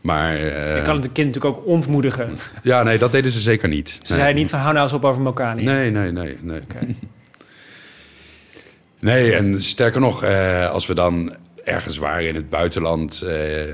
[0.00, 2.36] Maar, Je eh, kan het een kind natuurlijk ook ontmoedigen.
[2.62, 3.88] ja, nee, dat deden ze zeker niet.
[3.88, 4.18] Ze Nee.
[4.20, 5.62] zeiden niet van hou nou eens op over Mokani.
[5.64, 6.60] Nee, nee, nee, nee.
[9.00, 13.66] Nee, en sterker nog, eh, als we dan ergens waren in het buitenland, eh,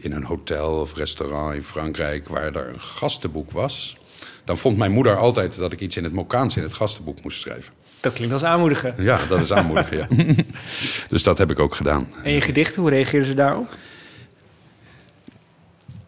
[0.00, 3.96] in een hotel of restaurant in Frankrijk, waar er een gastenboek was,
[4.44, 7.40] dan vond mijn moeder altijd dat ik iets in het Mokaans in het gastenboek moest
[7.40, 7.72] schrijven.
[8.00, 8.94] Dat klinkt als aanmoedigen.
[8.98, 10.06] Ja, dat is aanmoedigen, ja.
[11.08, 12.08] Dus dat heb ik ook gedaan.
[12.22, 13.76] En je gedichten, hoe reageerden ze daarop?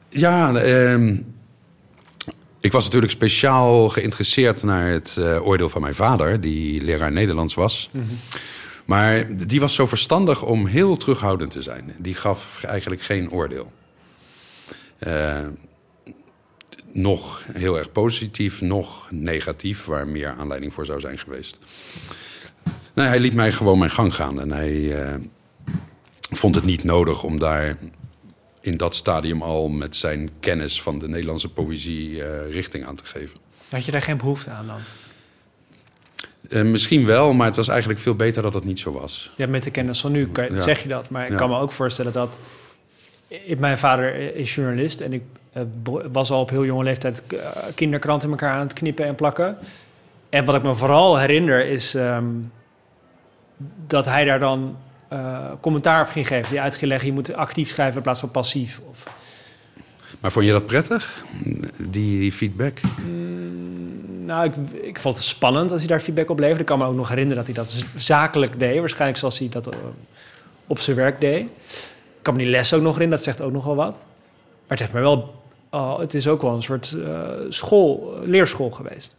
[0.09, 1.17] Ja, ehm,
[2.61, 7.55] ik was natuurlijk speciaal geïnteresseerd naar het eh, oordeel van mijn vader, die leraar Nederlands
[7.55, 7.91] was.
[8.85, 11.95] Maar die was zo verstandig om heel terughoudend te zijn.
[11.99, 13.73] Die gaf eigenlijk geen oordeel.
[14.99, 15.39] Eh,
[16.93, 21.59] nog heel erg positief, nog negatief, waar meer aanleiding voor zou zijn geweest.
[22.95, 25.15] Nee, hij liet mij gewoon mijn gang gaan en hij eh,
[26.31, 27.77] vond het niet nodig om daar
[28.61, 33.05] in dat stadium al met zijn kennis van de Nederlandse poëzie eh, richting aan te
[33.05, 33.39] geven.
[33.69, 34.81] Had je daar geen behoefte aan dan?
[36.49, 39.33] Eh, misschien wel, maar het was eigenlijk veel beter dat het niet zo was.
[39.37, 40.59] Ja, met de kennis van nu kan je- Ja.
[40.61, 41.11] zeg je dat.
[41.11, 41.37] Maar ik Ja.
[41.37, 42.39] kan me ook voorstellen dat...
[43.29, 45.23] Ik- Mijn vader is journalist en ik
[46.13, 47.39] was al op heel jonge leeftijd eh,
[47.75, 49.57] kinderkranten in elkaar aan het knippen en plakken.
[50.29, 52.27] En wat ik me vooral herinner is ehm,
[53.87, 54.77] dat hij daar dan
[55.09, 56.51] eh, commentaar op ging geven.
[56.51, 58.81] Die uit ging leggen, je moet actief schrijven in plaats van passief.
[58.91, 59.07] Of,
[60.21, 61.25] Maar vond je dat prettig,
[61.77, 62.81] die, die feedback?
[64.25, 66.61] nou, ik, ik vond het spannend als hij daar feedback op leverde.
[66.61, 68.79] Ik kan me ook nog herinneren dat hij dat zakelijk deed.
[68.79, 69.79] Waarschijnlijk zoals hij dat eh,
[70.67, 71.41] op zijn werk deed.
[71.41, 74.05] Ik kan me die les ook nog herinneren, dat zegt ook nog wel wat.
[74.67, 75.42] Maar het heeft me wel...
[75.73, 79.17] oh, het is ook wel een soort eh, school, leerschool geweest.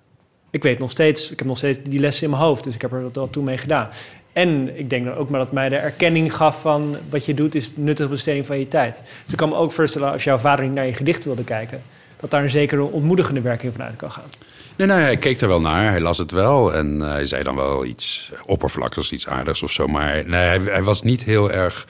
[0.52, 2.63] Ik weet nog steeds, ik heb nog steeds die lessen in mijn hoofd.
[2.63, 3.89] Dus ik heb er wat, wat toen mee gedaan.
[4.34, 6.98] En ik denk dan ook maar dat mij de erkenning gaf van...
[7.10, 9.02] wat je doet is nuttige besteding van je tijd.
[9.24, 11.82] Dus ik kan me ook voorstellen als jouw vader niet naar je gedicht wilde kijken...
[12.20, 14.30] dat daar een zekere ontmoedigende werking vanuit kan gaan.
[14.78, 17.44] Nee, nee, hij keek er wel naar, hij las het wel en eh, hij zei
[17.44, 19.88] dan wel iets oppervlakkigs, iets aardigs of zo.
[19.88, 21.88] Maar nee, hij, hij was niet heel erg.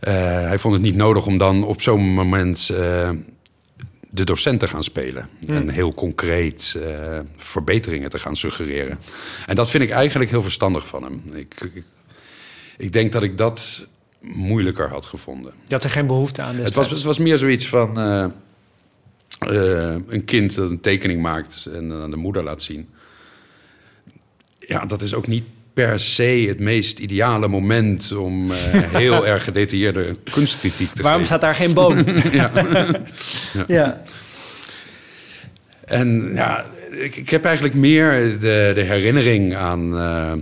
[0.00, 2.70] eh, hij vond het niet nodig om dan op zo'n moment
[4.14, 5.28] de docent te gaan spelen.
[5.46, 8.98] En heel concreet eh, verbeteringen te gaan suggereren.
[9.46, 11.22] En dat vind ik eigenlijk heel verstandig van hem.
[11.32, 11.84] Ik, ik,
[12.76, 13.86] ik denk dat ik dat
[14.20, 15.52] moeilijker had gevonden.
[15.66, 16.56] Je had er geen behoefte aan.
[16.56, 18.24] Het was, het was meer zoiets van eh,
[19.38, 22.88] eh, een kind dat een tekening maakt en aan de moeder laat zien.
[24.58, 28.56] Ja, dat is ook niet per se het meest ideale moment om eh,
[29.00, 31.36] heel erg gedetailleerde kunstkritiek te Waarom geven.
[31.38, 32.04] staat daar geen boom?
[32.32, 32.50] Ja.
[33.66, 34.02] ja.
[35.84, 40.32] En ja, ik, ik heb eigenlijk meer de, de herinnering aan, eh,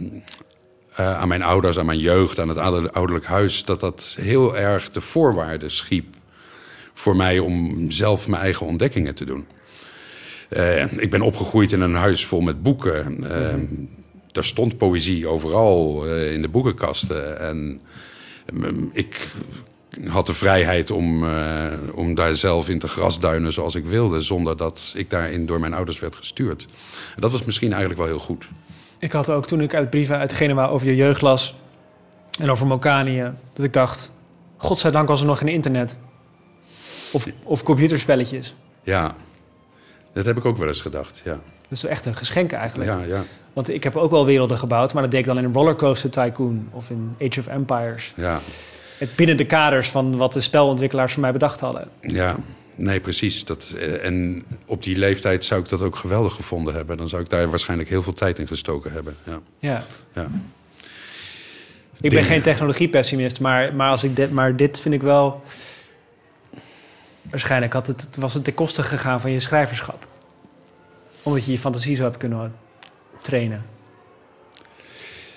[0.95, 4.57] eh, aan mijn ouders, aan mijn jeugd, aan het ouder- ouderlijk huis, dat dat heel
[4.59, 6.05] erg de voorwaarden schiep
[6.95, 9.47] voor mij om zelf mijn eigen ontdekkingen te doen.
[10.97, 13.25] Ik ben opgegroeid in een huis vol met boeken.
[13.31, 13.55] Eh,
[14.33, 17.41] Er stond poëzie overal eh, in de boekenkasten.
[17.41, 17.81] En
[18.53, 19.29] mm, ik
[20.07, 24.57] had de vrijheid om, eh, om daar zelf in te grasduinen zoals ik wilde, zonder
[24.57, 26.69] dat ik daarin door mijn ouders werd gestuurd.
[27.17, 28.49] Dat was misschien eigenlijk wel heel goed.
[28.99, 31.55] Ik had ook toen ik uit brieven uit Genua over je jeugd las...
[32.41, 34.13] en over Mokanië, dat ik dacht...
[34.57, 35.97] Godzijdank was er nog geen internet.
[37.13, 38.55] Of, of computerspelletjes.
[38.83, 39.15] Ja,
[40.13, 41.23] dat heb ik ook wel eens gedacht.
[41.25, 41.41] Ja,
[41.73, 42.91] is wel echt een geschenk eigenlijk.
[42.91, 43.23] ja, ja.
[43.53, 44.93] Want ik heb ook wel werelden gebouwd...
[44.93, 48.13] maar dat deed ik dan in Rollercoaster Tycoon of in Age of Empires.
[48.17, 48.41] ja.
[48.99, 51.89] Het binnen de kaders van wat de spelontwikkelaars voor mij bedacht hadden.
[52.01, 52.37] Ja,
[52.75, 53.45] nee, precies.
[53.45, 56.97] Dat, eh, en op die leeftijd zou ik dat ook geweldig gevonden hebben.
[56.97, 59.17] Dan zou ik daar waarschijnlijk heel veel tijd in gestoken hebben.
[59.25, 59.85] Ja, Ja.
[60.15, 60.31] ja.
[62.01, 65.43] Ik ben geen technologiepessimist, maar, maar, als ik dit, maar dit vind ik wel...
[67.31, 70.07] Waarschijnlijk had het, was het ten koste gegaan van je schrijverschap.
[71.23, 72.55] Omdat je je fantasie zo hebt kunnen
[73.21, 73.65] trainen.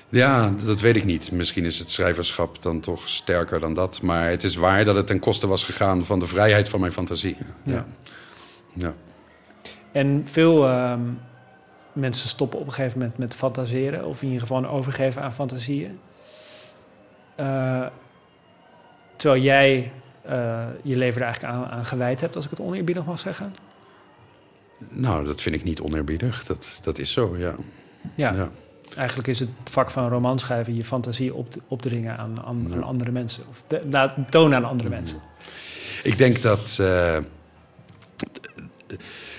[0.09, 1.31] ja, dat weet ik niet.
[1.31, 4.01] Misschien is het schrijverschap dan toch sterker dan dat.
[4.01, 6.91] Maar het is waar dat het ten koste was gegaan van de vrijheid van mijn
[6.91, 7.37] fantasie.
[7.63, 7.73] Ja.
[7.73, 7.85] Ja.
[8.73, 8.93] ja.
[9.91, 11.01] En veel ehm,
[11.93, 14.05] mensen stoppen op een gegeven moment met fantaseren...
[14.05, 15.99] of in ieder geval een overgeven aan fantasieën.
[17.35, 17.85] Eh,
[19.15, 22.35] terwijl jij eh, je leven er eigenlijk aan, aan gewijd hebt...
[22.35, 23.55] als ik het oneerbiedig mag zeggen.
[24.89, 26.43] Nou, dat vind ik niet oneerbiedig.
[26.45, 27.55] Dat, dat is zo, ja.
[28.15, 28.51] Ja, ja.
[28.95, 30.75] eigenlijk is het vak van romanschrijven...
[30.75, 33.43] je fantasie op, opdringen aan, aan, aan andere mensen.
[33.49, 35.21] Of de, laten tonen aan andere mensen.
[36.03, 37.17] Ik denk dat, eh,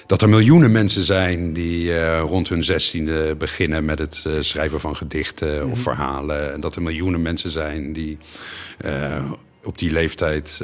[0.06, 4.80] dat er miljoenen mensen zijn die eh, rond hun zestiende beginnen met het eh, schrijven
[4.80, 6.52] van gedichten of verhalen.
[6.52, 8.18] En dat er miljoenen mensen zijn die
[9.64, 10.62] op die leeftijd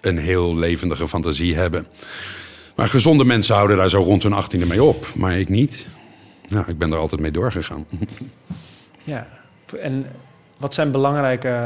[0.00, 1.86] een heel levendige fantasie hebben.
[2.76, 5.06] Maar gezonde mensen houden daar zo rond hun achttiende mee op.
[5.14, 5.86] Maar ik niet.
[6.48, 7.86] Nou, ik ben er altijd mee doorgegaan.
[9.04, 9.26] Ja,
[9.80, 10.06] en
[10.58, 11.58] wat zijn belangrijke...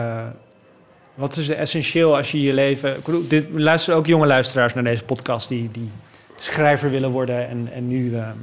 [1.15, 2.97] Wat is essentieel als je je leven...
[3.29, 5.49] Dit, luisteren ook jonge luisteraars naar deze podcast...
[5.49, 5.91] die, die
[6.37, 8.17] schrijver willen worden en, en nu...
[8.17, 8.37] ehm,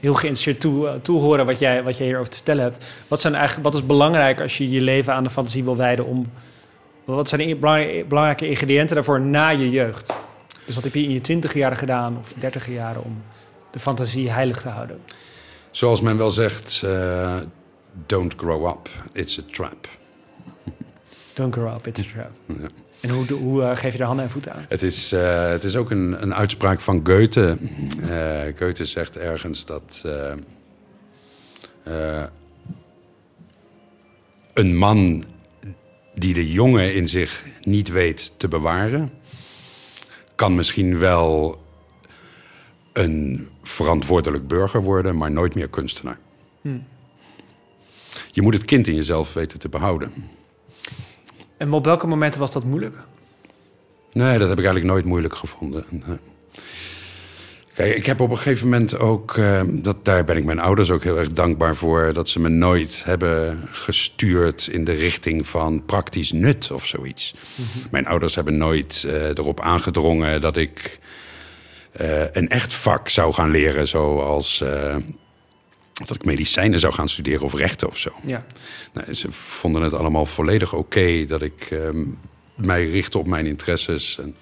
[0.00, 2.86] heel geïnteresseerd toe, toehoren wat jij, wat jij hierover te vertellen hebt.
[3.08, 6.06] Wat, zijn eigenlijk, wat is belangrijk als je je leven aan de fantasie wil wijden
[6.06, 6.30] om...
[7.04, 10.12] Wat zijn de belangrijke ingrediënten daarvoor na je jeugd?
[10.68, 13.22] Dus wat heb je in je twintig jaren gedaan of dertig jaren om
[13.70, 15.00] de fantasie heilig te houden?
[15.70, 17.36] Zoals men wel zegt, eh,
[18.06, 19.88] don't grow up, it's a trap.
[21.34, 22.30] Don't grow up, it's a trap.
[22.62, 22.68] Ja.
[23.00, 24.64] En hoe, hoe eh, geef je er handen en voeten aan?
[24.68, 27.56] Het is, eh, het is ook een, een uitspraak van Goethe.
[28.58, 30.02] Goethe zegt ergens dat
[34.54, 35.24] een man
[36.14, 39.10] die de jongen in zich niet weet te bewaren,
[40.38, 41.58] kan misschien wel
[42.92, 46.18] een verantwoordelijk burger worden, maar nooit meer kunstenaar.
[46.60, 46.86] Hmm.
[48.32, 50.12] Je moet het kind in jezelf weten te behouden.
[51.56, 52.96] En op welke momenten was dat moeilijk?
[54.12, 55.84] Nee, dat heb ik eigenlijk nooit moeilijk gevonden.
[57.78, 60.90] Kijk, ik heb op een gegeven moment ook, eh, dat, daar ben ik mijn ouders
[60.90, 65.84] ook heel erg dankbaar voor, dat ze me nooit hebben gestuurd in de richting van
[65.84, 67.34] praktisch nut of zoiets.
[67.90, 70.98] Mijn ouders hebben nooit eh, erop aangedrongen dat ik
[71.92, 74.64] eh, een echt vak zou gaan leren, zoals
[75.92, 78.10] dat ik medicijnen zou gaan studeren of rechten of zo.
[78.24, 78.44] Ja.
[78.92, 82.04] Nee, ze vonden het allemaal volledig oké dat ik ehm,
[82.54, 84.18] mij richtte op mijn interesses.
[84.18, 84.34] En,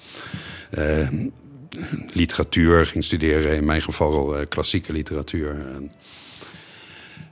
[2.13, 5.51] literatuur ging studeren, in mijn geval eh, klassieke literatuur.
[5.51, 5.93] En,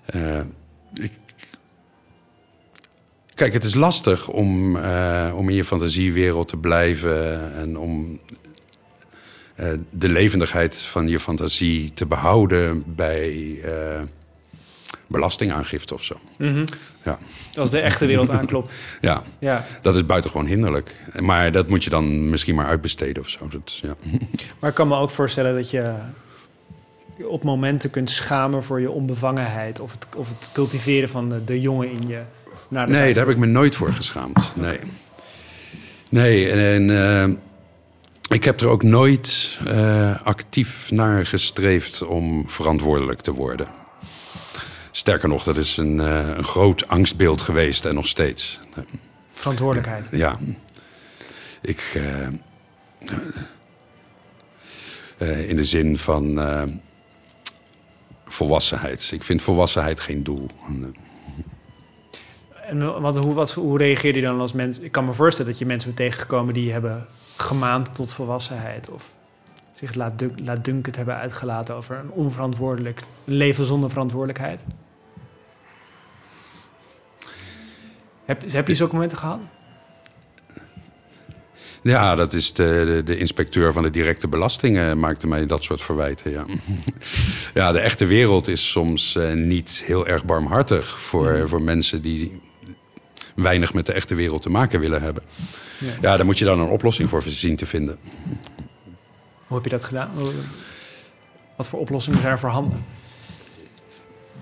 [0.04, 0.40] eh,
[1.04, 1.12] ik,
[3.34, 8.20] kijk, het is lastig om, eh, om in je fantasiewereld te blijven en om
[9.90, 13.58] de levendigheid van je fantasie te behouden bij
[15.06, 16.20] belastingaangifte of zo.
[16.38, 16.64] Mhm.
[17.04, 17.18] Ja.
[17.56, 18.74] Als de echte wereld aanklopt.
[19.00, 19.64] Ja, Ja.
[19.82, 20.94] dat is buitengewoon hinderlijk.
[21.20, 23.48] Maar dat moet je dan misschien maar uitbesteden of zo.
[23.48, 23.94] Dat, ja.
[24.60, 25.92] Maar ik kan me ook voorstellen dat je
[27.22, 29.80] op momenten kunt schamen voor je onbevangenheid.
[29.80, 32.20] Of het, of het cultiveren van de, de jongen in je.
[32.68, 33.14] Naar de Nee, buiten.
[33.14, 34.52] daar heb ik me nooit voor geschaamd.
[34.56, 34.78] Nee.
[36.08, 36.90] Nee, en, en,
[37.30, 37.36] eh,
[38.36, 43.66] ik heb er ook nooit eh, actief naar gestreefd om verantwoordelijk te worden.
[44.96, 48.60] Sterker nog, dat is een, eh, een groot angstbeeld geweest en nog steeds.
[49.32, 50.08] Verantwoordelijkheid.
[50.12, 50.38] Ja.
[51.60, 51.92] Ik.
[51.94, 52.26] eh,
[55.18, 56.40] eh, in de zin van.
[58.26, 59.10] volwassenheid.
[59.12, 60.46] Ik vind volwassenheid geen doel.
[62.66, 64.78] En, wat, hoe, wat, hoe reageer je dan als mens?
[64.78, 68.90] Ik kan me voorstellen dat je mensen bent tegengekomen die hebben gemaand tot volwassenheid.
[68.90, 69.12] Of
[69.74, 74.64] zich laat, laat dunkend hebben uitgelaten over een onverantwoordelijk leven zonder verantwoordelijkheid.
[78.24, 79.40] Heb, heb je zulke momenten gehad?
[81.82, 85.82] Ja, dat is de, de, de inspecteur van de directe belastingen maakte mij dat soort
[85.82, 86.30] verwijten.
[86.30, 86.44] Ja,
[87.54, 92.40] ja de echte wereld is soms eh, niet heel erg barmhartig voor, voor mensen die
[93.34, 95.22] weinig met de echte wereld te maken willen hebben.
[95.78, 95.92] Ja.
[96.00, 97.98] Ja, daar moet je dan een oplossing voor zien te vinden.
[99.46, 100.10] Hoe heb je dat gedaan?
[101.56, 102.84] Wat voor oplossingen zijn er voorhanden?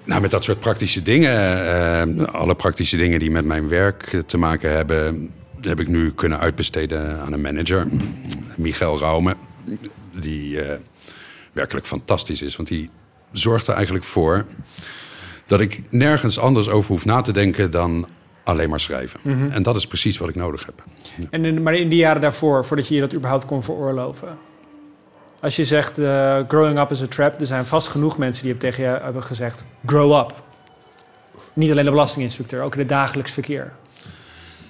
[0.05, 4.39] Nou, met dat soort praktische dingen, eh, alle praktische dingen die met mijn werk te
[4.39, 7.87] maken hebben, heb ik nu kunnen uitbesteden aan een manager,
[8.57, 9.37] Michael Raume,
[10.21, 10.79] die eh,
[11.53, 12.57] werkelijk fantastisch is.
[12.57, 12.91] Want die
[13.33, 14.47] zorgt er eigenlijk voor
[15.47, 18.07] dat ik nergens anders over hoef na te denken dan
[18.45, 19.21] alleen maar schrijven.
[19.51, 20.85] En dat is precies wat ik nodig heb.
[21.31, 24.39] En in, maar in die jaren daarvoor, voordat je je dat überhaupt kon veroorloven.
[25.43, 28.57] Als je zegt, eh, growing up is a trap, er zijn vast genoeg mensen die
[28.57, 30.43] tegen je hebben gezegd, grow up.
[31.53, 33.73] Niet alleen de belastinginspecteur, ook in het dagelijks verkeer.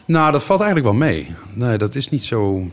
[0.04, 1.34] Nou, dat valt eigenlijk wel mee.
[1.52, 2.70] Nee, dat is niet zo.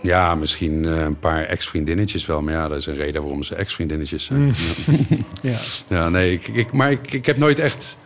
[0.00, 2.42] Ja, misschien eh, een paar ex-vriendinnetjes wel.
[2.42, 4.46] Maar ja, dat is een reden waarom ze ex-vriendinnetjes zijn.
[4.46, 4.52] Ja.
[5.50, 5.58] Ja.
[5.88, 7.98] Ja, nee, ik, ik, maar ik, ik heb nooit echt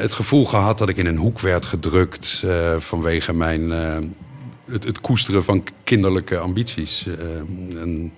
[0.00, 3.96] het gevoel gehad dat ik in een hoek werd gedrukt eh, vanwege mijn, eh,
[4.64, 7.06] het, het koesteren van kinderlijke ambities.
[7.06, 7.36] eh,
[7.80, 8.12] en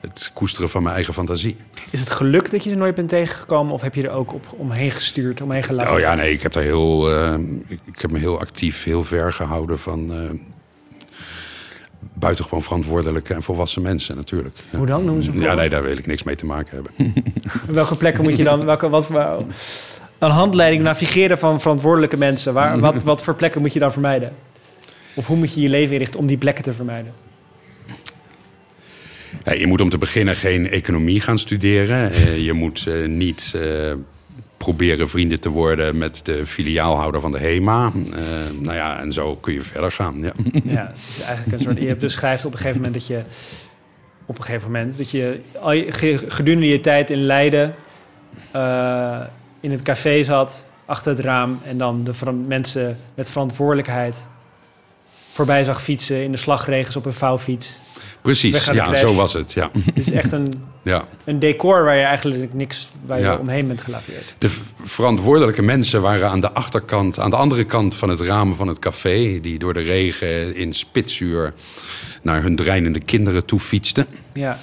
[0.00, 1.56] het koesteren van mijn eigen fantasie.
[1.90, 4.46] Is het gelukt dat je ze nooit bent tegengekomen of heb je er ook op
[4.56, 5.94] omheen gestuurd, omheen gelaten?
[5.94, 7.34] Oh ja, nee, ik heb daar heel, eh,
[7.66, 10.18] ik, ik heb me heel actief, heel ver gehouden van eh,
[12.12, 14.56] buitengewoon verantwoordelijke en volwassen mensen natuurlijk.
[14.76, 15.04] Hoe dan?
[15.04, 17.14] Noemen ze Ja, nee, daar wil ik niks mee te maken hebben.
[17.74, 19.08] Welke plekken moet je dan, welke, wat,
[20.18, 22.52] een handleiding navigeren van verantwoordelijke mensen.
[22.54, 24.32] Waar, wat, wat voor plekken moet je dan vermijden?
[25.14, 27.12] Of hoe moet je je leven inrichten om die plekken te vermijden?
[29.44, 32.10] Ja, je moet om te beginnen geen economie gaan studeren.
[32.12, 33.92] Uh, je moet uh, niet uh,
[34.56, 37.92] proberen vrienden te worden met de filiaalhouder van de HEMA.
[38.60, 40.18] nou ja, en zo kun je verder gaan.
[40.18, 40.32] Ja,
[40.64, 41.78] ja dus eigenlijk een soort.
[41.78, 43.22] Je beschrijft op een gegeven moment dat je.
[44.28, 45.40] Op een gegeven moment dat je
[46.26, 47.74] gedurende je tijd in Leiden
[49.66, 54.28] in het café zat, achter het raam, en dan de mensen met verantwoordelijkheid
[55.32, 57.80] voorbij zag fietsen in de slagregens op een vouwfiets.
[58.20, 59.52] Precies, ja, zo was het.
[59.52, 59.70] Ja.
[59.84, 60.52] Het is echt een,
[60.82, 61.04] ja.
[61.24, 64.34] een decor waar je eigenlijk niks waar je omheen bent gelaveerd.
[64.38, 64.50] De
[64.84, 68.78] verantwoordelijke mensen waren aan de achterkant, aan de andere kant van het raam van het
[68.78, 71.54] café, die door de regen in spitsuur
[72.22, 74.06] naar hun dreinende kinderen toe fietsten.
[74.32, 74.58] Ja.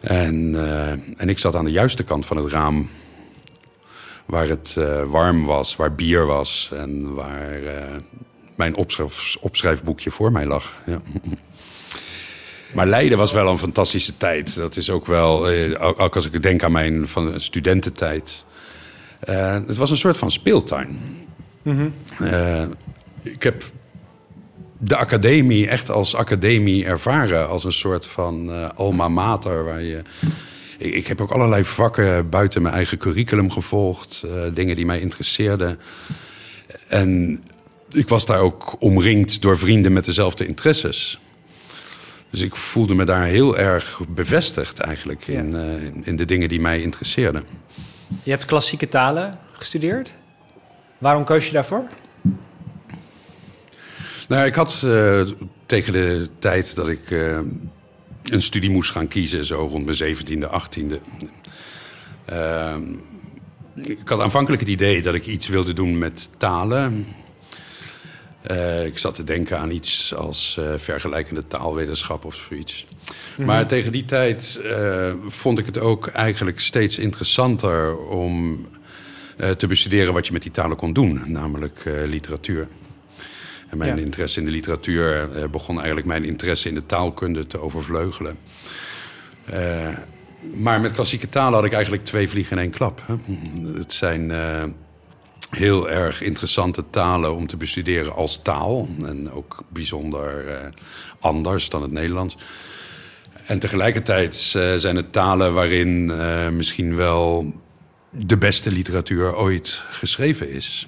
[0.00, 2.88] En, uh, en ik zat aan de juiste kant van het raam,
[4.30, 7.70] waar het uh, warm was, waar bier was en waar uh,
[8.54, 10.72] mijn opschrijf, opschrijfboekje voor mij lag.
[10.86, 11.00] Ja.
[12.74, 14.56] Maar Leiden was wel een fantastische tijd.
[14.56, 18.44] Dat is ook wel, eh, ook als ik denk aan mijn van studententijd.
[19.20, 20.98] Het was een soort van speeltuin.
[21.62, 21.92] Mm -hmm.
[22.26, 22.62] uh,
[23.22, 23.64] ik heb
[24.78, 27.48] de academie echt als academie ervaren.
[27.48, 29.64] Als een soort van alma mater.
[29.64, 30.02] Waar je,
[30.80, 34.24] ik, ik, heb ook allerlei vakken buiten mijn eigen curriculum gevolgd.
[34.52, 35.78] dingen die mij interesseerden.
[36.88, 37.42] En
[37.90, 41.20] ik was daar ook omringd door vrienden met dezelfde interesses.
[42.30, 46.60] Dus ik voelde me daar heel erg bevestigd eigenlijk in, uh, in de dingen die
[46.60, 47.44] mij interesseerden.
[48.22, 50.14] Je hebt klassieke talen gestudeerd.
[50.98, 51.84] Waarom koos je daarvoor?
[54.28, 55.26] Nou, ik had uh,
[55.66, 57.38] tegen de tijd dat ik uh,
[58.30, 60.96] een studie moest gaan kiezen, zo rond mijn 17e, 18e.
[63.82, 67.06] ik had aanvankelijk het idee dat ik iets wilde doen met talen.
[68.50, 72.86] Uh, ik zat te denken aan iets als uh, vergelijkende taalwetenschap of zoiets.
[73.36, 78.66] Mm Maar tegen die tijd uh, vond ik het ook eigenlijk steeds interessanter om
[79.56, 82.68] te bestuderen wat je met die talen kon doen, namelijk literatuur.
[83.70, 84.02] En mijn ja.
[84.02, 88.38] interesse in de literatuur begon eigenlijk mijn interesse in de taalkunde te overvleugelen.
[90.54, 93.02] maar met klassieke talen had ik eigenlijk twee vliegen in één klap.
[93.06, 93.14] Hè.
[93.78, 94.32] Het zijn
[95.50, 98.88] heel erg interessante talen om te bestuderen als taal.
[99.04, 100.54] En ook bijzonder uh,
[101.20, 102.36] anders dan het Nederlands.
[103.46, 104.36] En tegelijkertijd
[104.76, 106.12] zijn het talen waarin
[106.56, 107.52] misschien wel
[108.10, 110.86] de beste literatuur ooit geschreven is.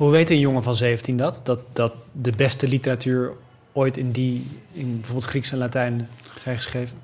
[0.00, 1.40] Hoe weet een jongen van 17 dat?
[1.44, 3.32] Dat, dat de beste literatuur
[3.72, 6.08] ooit in die, in bijvoorbeeld Grieks en Latijn
[6.38, 6.98] zijn geschreven?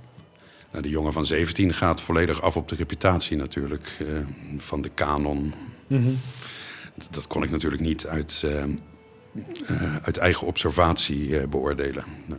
[0.71, 4.05] Nou, de jongen van 17 gaat volledig af op de reputatie natuurlijk
[4.59, 5.55] van de kanon.
[5.87, 6.19] Mm -hmm.
[7.11, 8.63] Dat kon ik natuurlijk niet uit, uh,
[9.71, 12.05] uh, uit eigen observatie beoordelen.
[12.27, 12.39] Nee.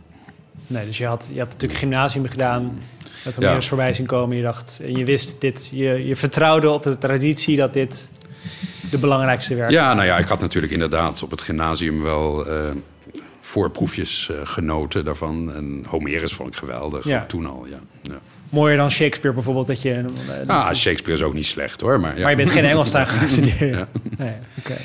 [0.66, 0.86] nee.
[0.86, 2.78] dus je had, je had natuurlijk gymnasium gedaan,
[3.24, 3.52] dat er ja.
[3.52, 4.36] meer voorbij zien komen.
[4.36, 8.08] Je dacht, en je wist dit, je, je vertrouwde op de traditie dat dit
[8.90, 12.46] de belangrijkste werk Ja, nou ja, ik had natuurlijk inderdaad op het gymnasium wel
[13.40, 15.54] voorproefjes genoten daarvan.
[15.54, 17.24] En Homerus vond ik geweldig, ja.
[17.26, 17.78] toen al, ja.
[18.02, 19.66] ja mooier dan Shakespeare bijvoorbeeld.
[19.66, 20.04] Dat je,
[20.44, 22.00] uh, ah, Shakespeare is ook niet slecht hoor.
[22.00, 22.20] Maar, ja.
[22.20, 23.88] maar je bent geen Engels daar gaan studeren.
[24.16, 24.76] Nee, okay.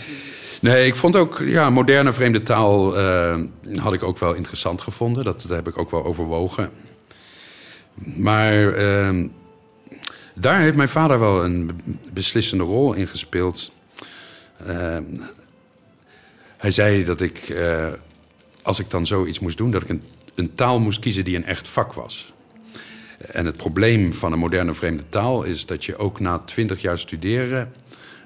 [0.62, 3.36] nee, ik vond ook ja, moderne vreemde taal uh,
[3.76, 5.24] had ik ook wel interessant gevonden.
[5.24, 6.70] Dat, dat heb ik ook wel overwogen.
[8.16, 9.26] Maar uh,
[10.36, 11.82] daar heeft mijn vader wel een
[12.13, 13.72] beslissende rol in gespeeld.
[14.65, 15.04] Ehm,
[16.58, 17.88] hij zei dat ik, eh,
[18.62, 20.04] als ik dan zoiets moest doen, dat ik een,
[20.36, 22.34] een taal moest kiezen die een echt vak was.
[23.17, 26.97] En het probleem van een moderne vreemde taal is dat je ook na twintig jaar
[26.97, 27.73] studeren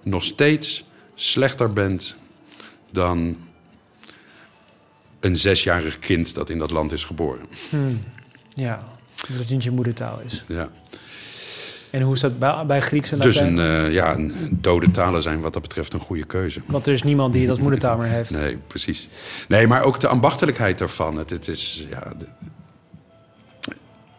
[0.04, 2.16] nog steeds slechter bent
[2.92, 3.38] dan
[5.20, 7.46] een zesjarig kind dat in dat land is geboren.
[7.70, 8.04] Hmm.
[8.54, 8.84] Ja,
[9.28, 10.44] dat het niet je moedertaal is.
[10.48, 10.70] Ja.
[11.90, 13.56] En hoe is dat bij, bij Grieks en Latijn?
[13.56, 16.62] Dus een, uh, ja, een dode talen zijn wat dat betreft een goede keuze.
[16.66, 18.40] Want er is niemand die het als moedertaal meer heeft.
[18.40, 19.08] Nee, precies.
[19.48, 21.18] Nee, maar ook de ambachtelijkheid daarvan.
[21.18, 22.14] Het, het is, ja,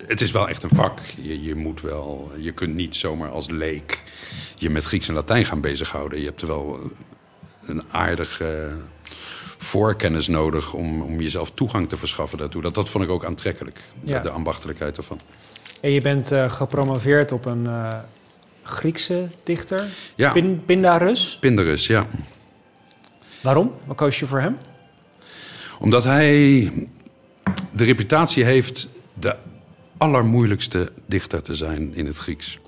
[0.07, 0.99] het is wel echt een vak.
[1.21, 4.01] Je, je, moet wel, je kunt niet zomaar als leek
[4.57, 6.19] je met Grieks en Latijn gaan bezighouden.
[6.19, 6.81] Je hebt er wel
[7.67, 8.77] een aardige
[9.59, 12.63] voorkennis nodig om, om jezelf toegang te verschaffen daartoe.
[12.63, 14.21] Dat, dat vond ik ook aantrekkelijk, ja.
[14.21, 15.21] de, ambachtelijkheid ervan.
[15.81, 17.89] En je bent uh, gepromoveerd op een uh,
[18.63, 20.33] Griekse dichter, ja.
[20.33, 21.37] Pin, Pindarus?
[21.41, 22.07] Pindarus, ja.
[23.41, 23.73] Waarom?
[23.85, 24.57] Wat koos je voor hem?
[25.79, 26.73] Omdat hij
[27.73, 29.37] de reputatie heeft de
[29.97, 32.59] allermoeilijkste dichter te zijn in het Grieks.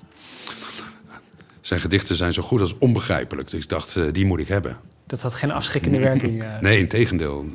[1.61, 3.49] Zijn gedichten zijn zo goed als onbegrijpelijk.
[3.49, 4.77] Dus ik dacht, eh, die moet ik hebben.
[5.07, 6.43] Dat had geen afschrikkende werking.
[6.43, 6.59] eh.
[6.59, 7.45] Nee, in tegendeel.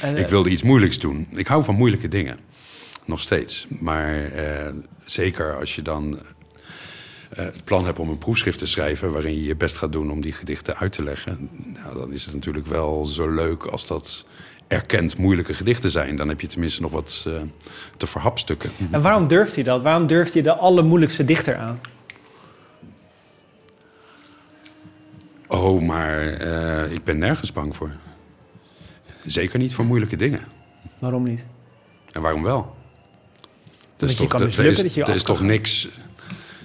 [0.00, 1.26] En, Ik eh, wilde iets moeilijks doen.
[1.30, 2.38] Ik hou van moeilijke dingen.
[3.04, 3.66] Nog steeds.
[3.68, 4.72] Maar eh,
[5.04, 6.18] zeker als je dan
[7.30, 9.12] eh, het plan hebt om een proefschrift te schrijven...
[9.12, 11.48] waarin je je best gaat doen om die gedichten uit te leggen...
[11.52, 14.26] Nou, dan is het natuurlijk wel zo leuk als dat
[14.66, 16.16] erkend moeilijke gedichten zijn.
[16.16, 17.40] Dan heb je tenminste nog wat eh,
[17.96, 18.70] te verhapstukken.
[18.90, 19.82] En waarom durft hij dat?
[19.82, 21.80] Waarom durft hij de allermoeilijkste dichter aan?
[25.48, 26.22] Oh, maar
[26.90, 27.90] ik ben nergens bang voor.
[29.24, 30.40] Zeker niet voor moeilijke dingen.
[30.98, 31.46] Waarom niet?
[32.12, 32.76] En waarom wel?
[34.10, 35.88] Je kan mislukken, is, dat je er af is toch niks,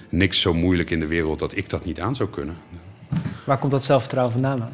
[0.08, 2.56] niks zo moeilijk in de wereld dat ik dat niet aan zou kunnen.
[3.44, 4.70] Waar komt dat zelfvertrouwen vandaan dan?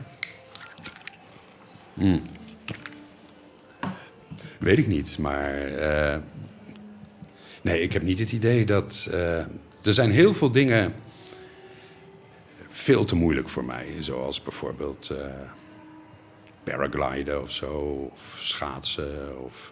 [4.59, 5.55] Weet ik niet, maar...
[5.67, 6.19] eh,
[7.63, 9.09] nee, ik heb niet het idee dat...
[9.11, 9.39] eh,
[9.83, 10.95] er zijn heel veel dingen
[12.69, 13.87] veel te moeilijk voor mij.
[13.99, 15.27] Zoals bijvoorbeeld eh
[16.65, 17.71] paragliden of zo.
[18.13, 19.71] Of schaatsen of...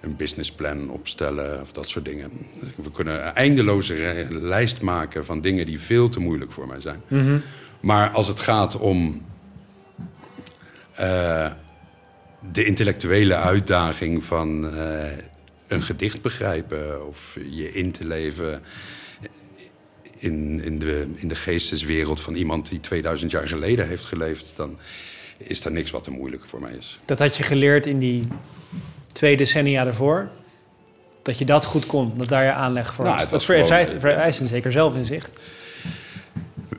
[0.00, 2.30] een businessplan opstellen of dat soort dingen.
[2.76, 7.02] We kunnen een eindeloze lijst maken van dingen die veel te moeilijk voor mij zijn.
[7.80, 9.26] Maar als het gaat om
[10.94, 11.50] eh,
[12.52, 15.10] de intellectuele uitdaging van eh,
[15.66, 18.62] een gedicht begrijpen of je in te leven
[20.18, 24.78] in, in, de, in de geesteswereld van iemand die 2000 jaar geleden heeft geleefd, dan
[25.36, 27.00] is er niks wat te moeilijk voor mij is.
[27.04, 28.22] Dat had je geleerd in die
[29.12, 30.28] twee decennia ervoor.
[31.22, 33.30] Dat je dat goed kon, dat daar je aanleg voor Nou, was.
[33.30, 35.38] Dat vereist, een zeker zelfinzicht.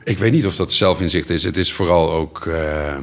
[0.04, 1.42] Ik weet niet of dat zelfinzicht is.
[1.42, 2.94] Het is vooral ook eh,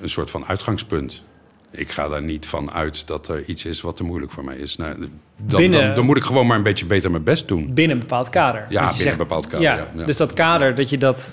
[0.00, 1.22] een soort van uitgangspunt.
[1.70, 4.56] Ik ga daar niet van uit dat er iets is wat te moeilijk voor mij
[4.56, 4.76] is.
[4.76, 4.98] Nou,
[5.36, 7.74] dan, Binnen- dan, dan moet ik gewoon maar een beetje beter mijn best doen.
[7.74, 8.66] Binnen een bepaald kader.
[8.68, 10.04] Ja, binnen een bepaald kader, ja, ja.
[10.04, 11.32] Dus dat kader, dat je dat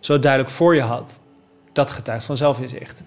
[0.00, 1.20] zo duidelijk voor je had,
[1.72, 3.02] dat getuigt van zelfinzicht.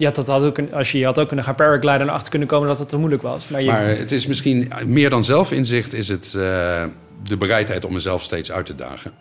[0.00, 2.08] Je had, dat had ook, een- als je, je had ook kunnen gaan paragliden en
[2.12, 3.48] achter kunnen komen dat het te moeilijk was.
[3.48, 6.84] Maar, je, Maar het is misschien meer dan zelfinzicht, is het eh,
[7.22, 9.12] de bereidheid om mezelf steeds uit te dagen.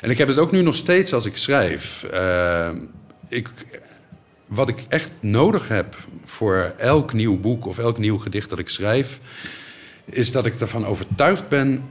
[0.00, 2.02] En ik heb het ook nu nog steeds als ik schrijf.
[2.04, 2.68] Eh,
[3.28, 3.48] ik,
[4.46, 8.68] wat ik echt nodig heb voor elk nieuw boek of elk nieuw gedicht dat ik
[8.68, 9.20] schrijf,
[10.04, 11.82] is dat ik ervan overtuigd ben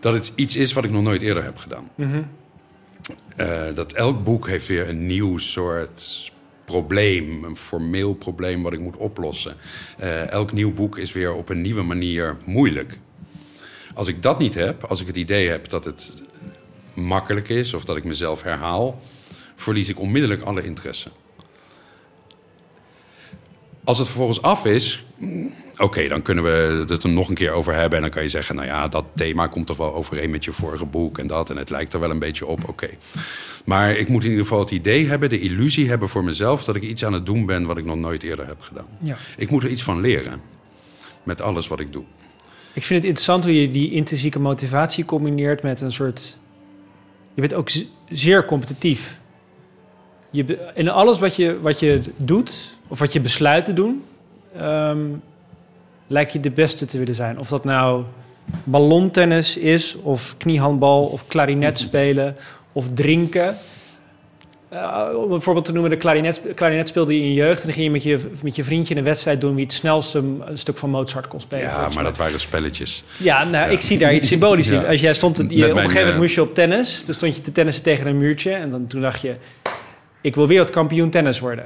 [0.00, 1.88] dat het iets is wat ik nog nooit eerder heb gedaan.
[3.36, 6.30] Eh, dat elk boek heeft weer een nieuw soort
[6.70, 9.56] probleem, een formeel probleem wat ik moet oplossen.
[9.98, 12.98] Eh, elk nieuw boek is weer op een nieuwe manier moeilijk.
[13.94, 16.12] Als ik dat niet heb, als ik het idee heb dat het
[16.94, 19.00] makkelijk is of dat ik mezelf herhaal,
[19.56, 21.10] verlies ik onmiddellijk alle interesse.
[23.84, 27.52] Als het vervolgens af is, mm, oké, dan kunnen we het er nog een keer
[27.52, 27.96] over hebben.
[27.96, 30.52] En dan kan je zeggen, nou ja, dat thema komt toch wel overeen met je
[30.52, 31.50] vorige boek en dat.
[31.50, 32.88] En het lijkt er wel een beetje op, oké.
[33.64, 36.64] Maar ik moet in ieder geval het idee hebben, de illusie hebben voor mezelf...
[36.64, 38.86] dat ik iets aan het doen ben wat ik nog nooit eerder heb gedaan.
[38.98, 39.16] Ja.
[39.36, 40.40] Ik moet er iets van leren,
[41.22, 42.04] met alles wat ik doe.
[42.72, 46.38] Ik vind het interessant hoe je die intrinsieke motivatie combineert met een soort.
[47.34, 47.68] Je bent ook
[48.08, 49.20] zeer competitief.
[50.30, 54.04] Je, in alles wat je, wat je doet, of wat je besluit te doen,
[54.56, 54.98] ehm,
[56.06, 57.38] lijkt je de beste te willen zijn.
[57.38, 58.04] Of dat nou
[58.64, 62.36] ballontennis is, of kniehandbal, of klarinet spelen,
[62.72, 63.56] of drinken.
[64.68, 67.60] Eh, om een voorbeeld te noemen, de klarinet, klarinet speelde je in je jeugd...
[67.60, 69.54] en dan ging je met, je met je vriendje een wedstrijd doen...
[69.54, 71.64] wie het snelste een stuk van Mozart kon spelen.
[71.64, 73.04] Ja, maar dat waren spelletjes.
[73.16, 74.86] Ja, nou, ik zie daar iets symbolisch in.
[74.86, 77.04] Als jij stond, je, op een gegeven moment eh, moest je op tennis.
[77.04, 78.50] Dan stond je te tennissen tegen een muurtje.
[78.50, 79.36] En dan, toen dacht je,
[80.20, 81.64] ik wil wereldkampioen tennis worden.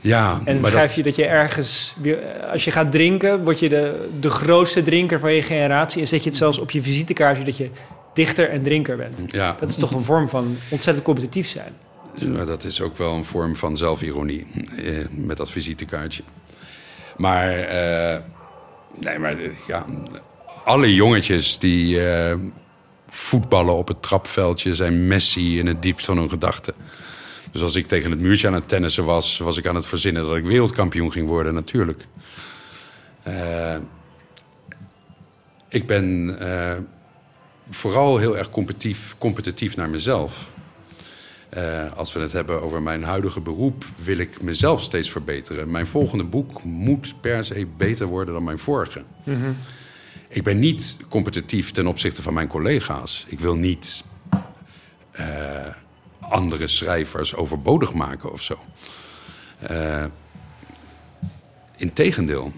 [0.00, 1.94] Ja, En begrijp dat- je dat je ergens...
[2.02, 6.00] weer- Als je gaat drinken, word je de, de grootste drinker van je generatie.
[6.00, 7.70] En zet je het zelfs op je visitekaartje dat je
[8.14, 9.22] dichter en drinker bent.
[9.26, 11.72] Ja, Dat is toch een vorm van ontzettend competitief zijn.
[12.14, 14.46] Ja, dat is ook wel een vorm van zelfironie
[14.76, 16.22] eh, met dat visitekaartje.
[17.16, 18.18] Maar, eh,
[19.00, 19.86] nee, maar eh, ja,
[20.64, 22.34] alle jongetjes die eh,
[23.08, 26.74] voetballen op het trapveldje zijn Messi in het diepst van hun gedachten.
[27.50, 30.26] Dus als ik tegen het muurtje aan het tennissen was, was ik aan het verzinnen
[30.26, 32.06] dat ik wereldkampioen ging worden, natuurlijk.
[33.22, 33.76] Eh,
[35.68, 36.76] ik ben eh,
[37.70, 40.50] vooral heel erg competitief, competitief naar mezelf.
[41.48, 45.70] Eh, als we het hebben over mijn huidige beroep, wil ik mezelf steeds verbeteren.
[45.70, 49.02] Mijn volgende boek moet per se beter worden dan mijn vorige.
[50.28, 53.26] Ik ben niet competitief ten opzichte van mijn collega's.
[53.28, 54.04] Ik wil niet
[56.30, 58.58] andere schrijvers overbodig maken of zo.
[59.58, 60.04] Eh
[61.80, 62.52] Integendeel.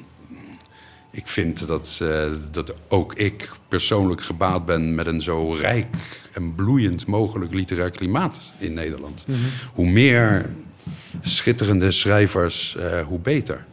[1.10, 5.96] ik vind dat, eh, dat ook ik persoonlijk gebaat ben met een zo rijk
[6.32, 9.24] en bloeiend mogelijk literair klimaat in Nederland.
[9.28, 9.38] Mhm.
[9.74, 10.50] Hoe meer
[11.20, 13.64] schitterende schrijvers, eh, hoe beter.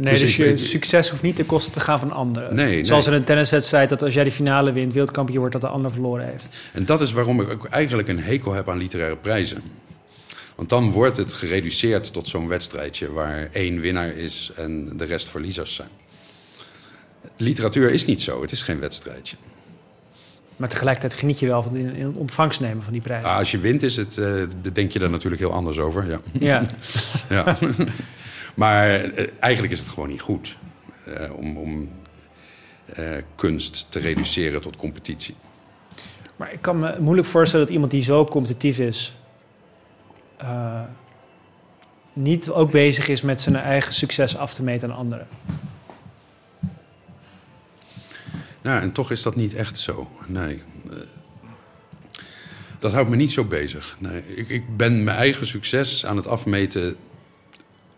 [0.00, 2.54] Nee, Dus dus, je ik- succes hoeft niet ten koste te gaan van anderen.
[2.54, 3.14] Nee, Zoals nee.
[3.14, 6.26] in een tenniswedstrijd, dat als jij die finale wint, wereldkampioen wordt, dat de ander verloren
[6.26, 6.44] heeft.
[6.72, 9.62] En dat is waarom ik ook eigenlijk een hekel heb aan literaire prijzen.
[10.56, 15.28] Want dan wordt het gereduceerd tot zo'n wedstrijdje waar één winnaar is en de rest
[15.28, 15.88] verliezers zijn.
[17.36, 19.36] Literatuur is niet zo, het is geen wedstrijdje.
[20.56, 23.24] Maar tegelijkertijd geniet je wel van het ontvangst nemen van die prijs.
[23.24, 24.32] Ah, als je wint, is het, eh,
[24.72, 26.06] denk je daar natuurlijk heel anders over.
[26.08, 26.20] Ja.
[26.32, 26.62] Ja.
[27.36, 27.56] ja.
[28.54, 30.56] maar eh, eigenlijk is het gewoon niet goed
[31.04, 31.90] eh, om, om
[32.94, 35.34] eh, kunst te reduceren tot competitie.
[36.36, 39.16] Maar ik kan me moeilijk voorstellen dat iemand die zo competitief is...
[42.12, 45.28] niet ook bezig is met zijn eigen succes af te meten aan anderen.
[48.62, 50.10] Nou, en toch is dat niet echt zo.
[50.26, 50.62] Nee.
[52.78, 53.96] Dat houdt me niet zo bezig.
[53.98, 54.22] Nee.
[54.26, 56.96] Ik, ik ben mijn eigen succes aan het afmeten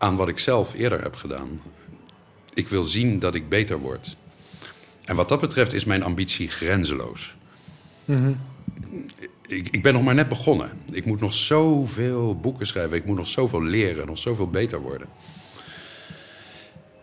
[0.03, 1.61] aan wat ik zelf eerder heb gedaan.
[2.53, 4.17] Ik wil zien dat ik beter word.
[5.05, 7.35] En wat dat betreft is mijn ambitie grenzeloos.
[9.47, 10.69] Ik, ik ben nog maar net begonnen.
[10.91, 12.97] Ik moet nog zoveel boeken schrijven.
[12.97, 14.05] Ik moet nog zoveel leren.
[14.05, 15.07] Nog zoveel beter worden.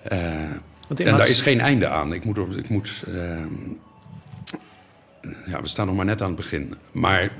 [0.02, 0.60] Eh, en
[0.96, 2.12] daar is geen einde aan.
[2.12, 3.52] Ik moet, ik moet ehm,
[5.46, 6.74] ja, we staan nog maar net aan het begin.
[6.92, 7.32] Maar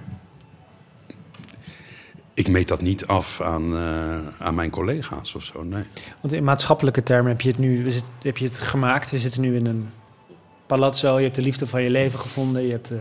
[2.40, 5.62] ik meet dat niet af aan, eh, aan mijn collega's of zo.
[5.62, 5.82] Nee.
[6.20, 7.86] Want in maatschappelijke termen heb je het nu
[8.22, 9.10] heb je het gemaakt.
[9.10, 9.88] We zitten nu in een
[10.66, 11.16] palazzo.
[11.16, 12.62] Je hebt de liefde van je leven gevonden.
[12.62, 12.98] Je hebt eh,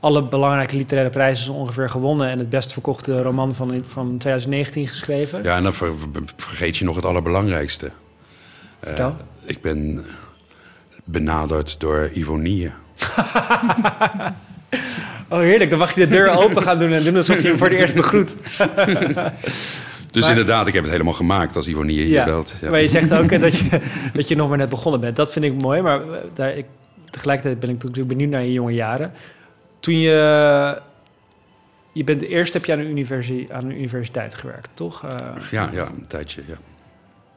[0.00, 2.28] alle belangrijke literaire prijzen ongeveer gewonnen.
[2.28, 5.42] En het best verkochte roman van, van 2019 geschreven.
[5.42, 5.92] Ja, en dan ver-
[6.36, 7.90] vergeet je nog het allerbelangrijkste.
[8.82, 9.16] Vertel.
[9.44, 10.04] ik ben
[11.04, 12.70] benaderd door Ivonie.
[15.28, 15.70] Oh, heerlijk.
[15.70, 17.78] Dan mag je de deur open gaan doen en doen alsof je hem voor het
[17.78, 18.34] eerst begroet.
[20.10, 22.54] Dus Maar- inderdaad, ik heb het helemaal gemaakt als Ivonie hier Ja, belt.
[22.60, 22.70] Ja.
[22.70, 23.80] Maar je zegt ook dat je,
[24.14, 25.16] dat je nog maar net begonnen bent.
[25.16, 26.66] Dat vind ik mooi, maar eh, daar, ik,
[27.10, 29.12] tegelijkertijd ben ik natuurlijk benieuwd naar je jonge jaren.
[29.80, 30.80] Toen je...
[31.92, 35.04] Je bent eerst heb je aan een, universi- aan een universiteit gewerkt, toch?
[35.04, 35.10] Eh,
[35.50, 36.56] ja, ja, een tijdje, ja.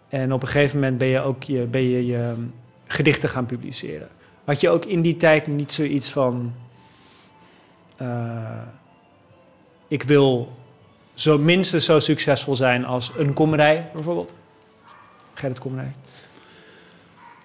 [0.10, 2.42] En op een gegeven moment ben je ook je, ben je, je ehm,
[2.88, 4.08] gedichten gaan publiceren.
[4.46, 6.54] Had je ook in die tijd niet zoiets van...
[8.00, 8.62] eh,
[9.88, 10.58] ik wil
[11.14, 14.36] zo minstens zo succesvol zijn als een komrij, bijvoorbeeld?
[15.34, 15.92] Gerrit Komrij.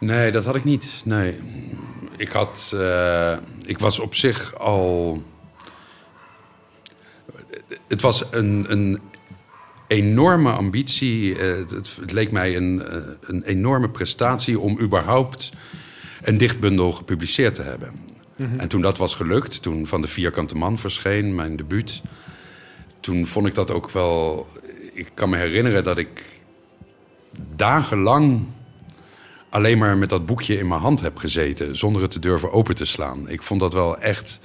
[0.00, 1.02] Nee, dat had ik niet.
[1.05, 1.40] Nee.
[2.16, 2.72] Ik had.
[2.74, 5.22] eh, ik was op zich al.
[7.88, 9.00] Het was een, een
[9.86, 11.38] enorme ambitie.
[11.38, 12.82] eh, het, leek mij een,
[13.20, 15.52] een enorme prestatie om überhaupt
[16.22, 17.92] een dichtbundel gepubliceerd te hebben.
[18.37, 22.03] En toen dat was gelukt, toen Van de Vierkante Man verscheen, mijn debuut.
[23.01, 24.47] Toen vond ik dat ook wel.
[24.93, 26.24] Ik kan me herinneren dat ik
[27.57, 28.47] dagenlang
[29.49, 32.74] alleen maar met dat boekje in mijn hand heb gezeten, zonder het te durven open
[32.74, 33.28] te slaan.
[33.28, 34.41] Ik vond dat wel echt.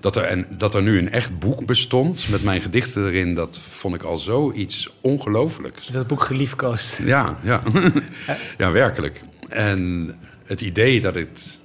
[0.00, 3.58] Dat er, een, dat er nu een echt boek bestond met mijn gedichten erin, dat
[3.58, 5.86] vond ik al zoiets ongelooflijks.
[5.86, 6.98] Is dat boek geliefkoosd?
[7.04, 7.62] Ja, ja.
[8.58, 9.22] ja, werkelijk.
[9.48, 10.14] En
[10.44, 11.60] het idee dat het.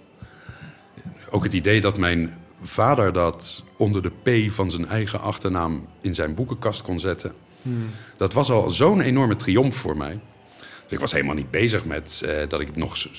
[1.34, 4.11] Ook het idee dat mijn vader dat onder de
[4.47, 7.34] P van zijn eigen achternaam in zijn boekenkast kon zetten.
[8.17, 10.19] Dat was al zo'n enorme triomf voor mij.
[10.84, 13.09] Dus ik was helemaal niet bezig met eh, dat ik nog zo,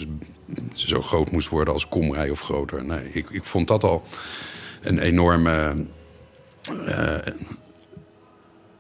[0.75, 2.85] zo groot moest worden als Komrij of groter.
[2.85, 4.03] Nee, ik, ik vond dat al
[4.81, 5.75] een enorme,
[6.87, 7.33] eh,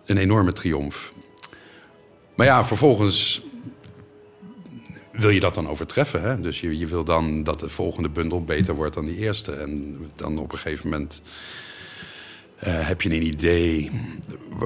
[0.04, 1.12] een enorme triomf.
[2.34, 3.42] Maar ja, vervolgens
[5.16, 6.22] wil je dat dan overtreffen.
[6.22, 6.40] Hè?
[6.40, 9.52] Dus je, je wil dan dat de volgende bundel beter wordt dan die eerste.
[9.52, 11.22] En dan op een gegeven moment
[12.58, 13.90] eh, heb je een idee.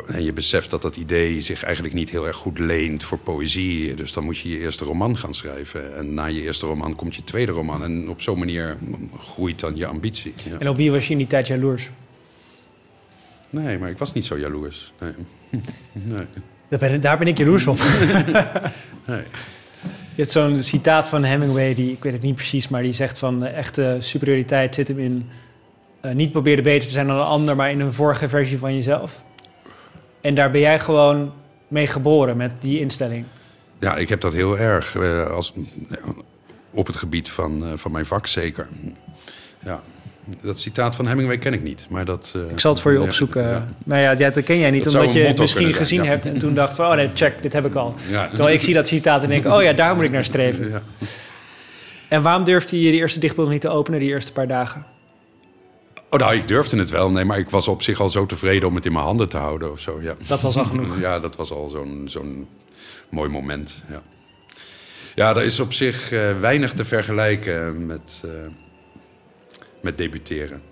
[0.06, 3.94] En je beseft dat dat idee zich eigenlijk niet heel erg goed leent voor poëzie.
[3.94, 5.96] Dus dan moet je je eerste roman gaan schrijven.
[5.96, 7.82] En na je eerste roman komt je tweede roman.
[7.82, 8.78] En op zo'n manier
[9.18, 10.34] groeit dan je ambitie.
[10.48, 10.58] Ja.
[10.58, 11.90] En op wie was je in die tijd jaloers?
[13.50, 14.92] Nee, maar ik was niet zo jaloers.
[15.00, 15.12] Nee.
[15.92, 16.26] nee.
[16.68, 17.78] Daar ben, daar ben ik jaloers op.
[19.06, 19.22] nee.
[20.18, 23.44] Hebt zo'n citaat van Hemingway, die, ik weet het niet precies, maar die zegt van
[23.44, 25.28] eh, echte superioriteit zit hem in
[26.00, 28.74] eh, niet proberen beter te zijn dan een ander, maar in een vorige versie van
[28.74, 29.22] jezelf.
[30.20, 31.32] En daar ben jij gewoon
[31.68, 33.24] mee geboren met die instelling.
[33.78, 34.94] Ja, ik heb dat heel erg.
[34.94, 35.52] eh, als,
[36.70, 38.68] op het gebied van, van mijn vak zeker.
[39.64, 39.82] Ja.
[40.42, 41.86] Dat citaat van Hemingway ken ik niet.
[41.90, 43.66] Maar dat, eh, Ik zal het voor je opzoeken.
[43.86, 44.00] ja.
[44.00, 46.08] Ja, dat ken jij niet, Dat omdat je het misschien gezien ja.
[46.08, 47.94] hebt en toen dacht van, oh nee, check, dit heb ik al.
[48.28, 50.70] Terwijl ik zie dat citaat en denk, oh ja, daar moet ik naar streven.
[50.70, 50.82] Ja.
[52.08, 54.86] En waarom durfde je de eerste dichtbundel niet te openen, die eerste paar dagen?
[56.10, 57.10] Oh, nou, ik durfde het wel.
[57.10, 59.36] Nee, maar ik was op zich al zo tevreden om het in mijn handen te
[59.36, 59.98] houden of zo.
[60.02, 60.14] Ja.
[60.26, 61.00] Dat was al genoeg.
[61.00, 62.48] Ja, dat was al zo'n zo'n
[63.10, 63.84] mooi moment.
[63.90, 64.02] Ja.
[65.14, 68.30] ja, er is op zich uh, weinig te vergelijken met, uh,
[69.80, 70.62] met debuteren.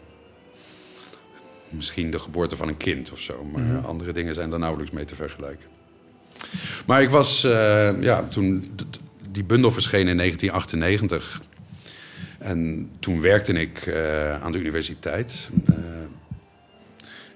[1.68, 3.44] Misschien de geboorte van een kind of zo.
[3.44, 3.84] Maar mm -hmm.
[3.84, 5.68] andere dingen zijn daar nauwelijks mee te vergelijken.
[6.86, 8.74] Maar ik was, uh, ja, toen
[9.30, 11.42] die bundel verscheen in 1998.
[12.38, 15.50] En toen werkte ik uh, aan de universiteit.
[15.70, 15.76] Uh,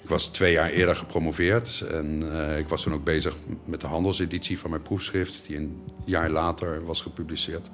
[0.02, 1.84] ik was twee jaar eerder gepromoveerd.
[1.90, 2.22] En
[2.58, 5.44] ik was toen ook bezig met de handelseditie van mijn proefschrift...
[5.46, 7.70] die een jaar later was gepubliceerd.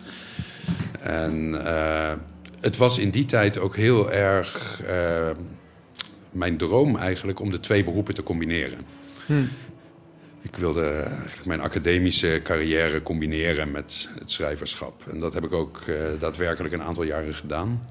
[1.01, 1.55] En
[2.61, 4.81] het was in die tijd ook heel erg
[6.31, 7.41] mijn droom eigenlijk...
[7.41, 8.79] om de twee beroepen te combineren.
[9.27, 9.49] Hmm.
[10.43, 15.03] Ik wilde eigenlijk mijn academische carrière combineren met het schrijverschap.
[15.11, 17.89] En dat heb ik ook uh, daadwerkelijk een aantal jaren gedaan.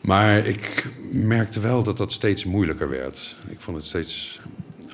[0.00, 3.36] Maar ik merkte wel dat dat steeds moeilijker werd.
[3.48, 4.40] Ik vond het steeds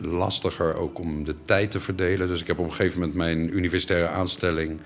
[0.00, 2.28] lastiger ook om de tijd te verdelen.
[2.28, 4.80] Dus ik heb op een gegeven moment mijn universitaire aanstelling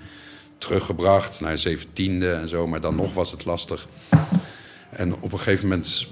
[0.61, 2.67] teruggebracht naar zeventiende en zo.
[2.67, 3.87] Maar dan nog was het lastig.
[4.89, 6.07] En op een gegeven moment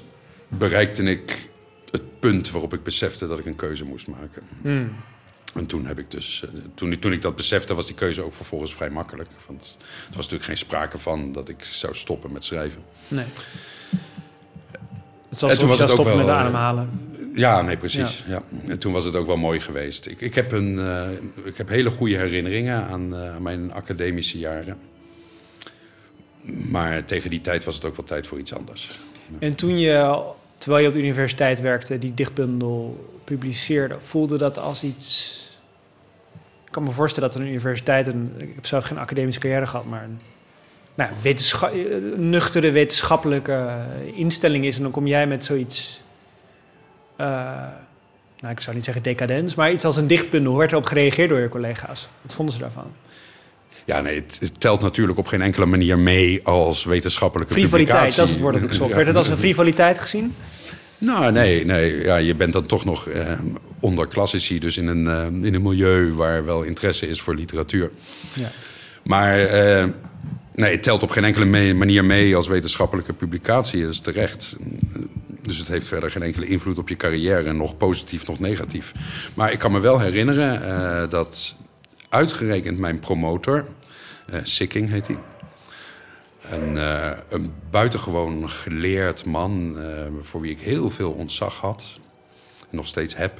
[0.48, 1.50] bereikte ik
[1.92, 4.42] het punt waarop ik besefte dat ik een keuze moest maken.
[4.62, 4.96] Mm.
[5.54, 8.34] En toen heb ik dus, eh, toen, toen ik dat besefte, was die keuze ook
[8.34, 9.30] vervolgens vrij makkelijk.
[9.48, 12.82] Want er was natuurlijk geen sprake van dat ik zou stoppen met schrijven.
[13.08, 13.26] Nee.
[15.30, 17.09] Het was toen was het stoppen met eh, ademhalen.
[17.40, 18.24] Ja, nee, precies.
[18.28, 18.44] Ja.
[18.68, 20.08] En toen was het ook wel mooi geweest.
[20.08, 21.10] Ik, ik, heb, een, uh,
[21.44, 24.78] ik heb hele goede herinneringen aan, uh, aan mijn academische jaren.
[26.70, 29.00] Maar tegen die tijd was het ook wel tijd voor iets anders.
[29.40, 30.24] En toen je,
[30.58, 35.38] terwijl je op de universiteit werkte, die dichtbundel publiceerde, voelde dat als iets.
[36.66, 39.86] Ik kan me voorstellen dat een universiteit, een, ik heb zelf geen academische carrière gehad,
[39.86, 40.20] maar een
[40.96, 41.74] nou, wetenschap,
[42.16, 43.70] nuchtere wetenschappelijke
[44.16, 44.78] instelling is.
[44.78, 46.04] En dan kom jij met zoiets.
[47.22, 47.26] Uh,
[48.40, 50.50] nou, ik zou niet zeggen decadens, maar iets als een dichtbundel.
[50.50, 52.08] Hoe werd erop gereageerd door je collega's?
[52.22, 52.92] Wat vonden ze daarvan?
[53.86, 58.18] Ja, nee, het, telt natuurlijk op geen enkele manier mee als wetenschappelijke frivoliteit, publicatie.
[58.18, 58.94] dat is het woord dat ik zocht.
[58.94, 60.34] Werd het als een frivoliteit gezien?
[60.98, 62.04] Nou, nee, nee.
[62.04, 63.32] Ja, je bent dan toch nog eh,
[63.80, 67.92] onder klassici, dus in een, uh, in een milieu waar wel interesse is voor literatuur.
[68.34, 68.48] Ja.
[69.04, 69.86] Maar uh,
[70.56, 73.82] nee, het telt op geen enkele manier mee als wetenschappelijke publicatie.
[73.82, 74.58] Dat is terecht.
[75.50, 78.94] Dus het heeft verder geen enkele invloed op je carrière, nog positief, nog negatief.
[79.34, 81.56] Maar ik kan me wel herinneren uh, dat
[82.10, 83.68] uitgerekend mijn promotor,
[84.44, 85.18] Sikking heet hij.
[86.52, 89.86] Een, uh, een buitengewoon geleerd man uh,
[90.22, 92.00] voor wie ik heel veel ontzag had.
[92.70, 93.40] En nog steeds heb.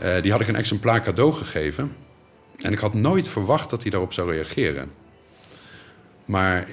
[0.00, 1.92] Uh, die had ik een exemplaar cadeau gegeven.
[2.60, 4.90] En ik had nooit verwacht dat hij daarop zou reageren.
[6.24, 6.68] Maar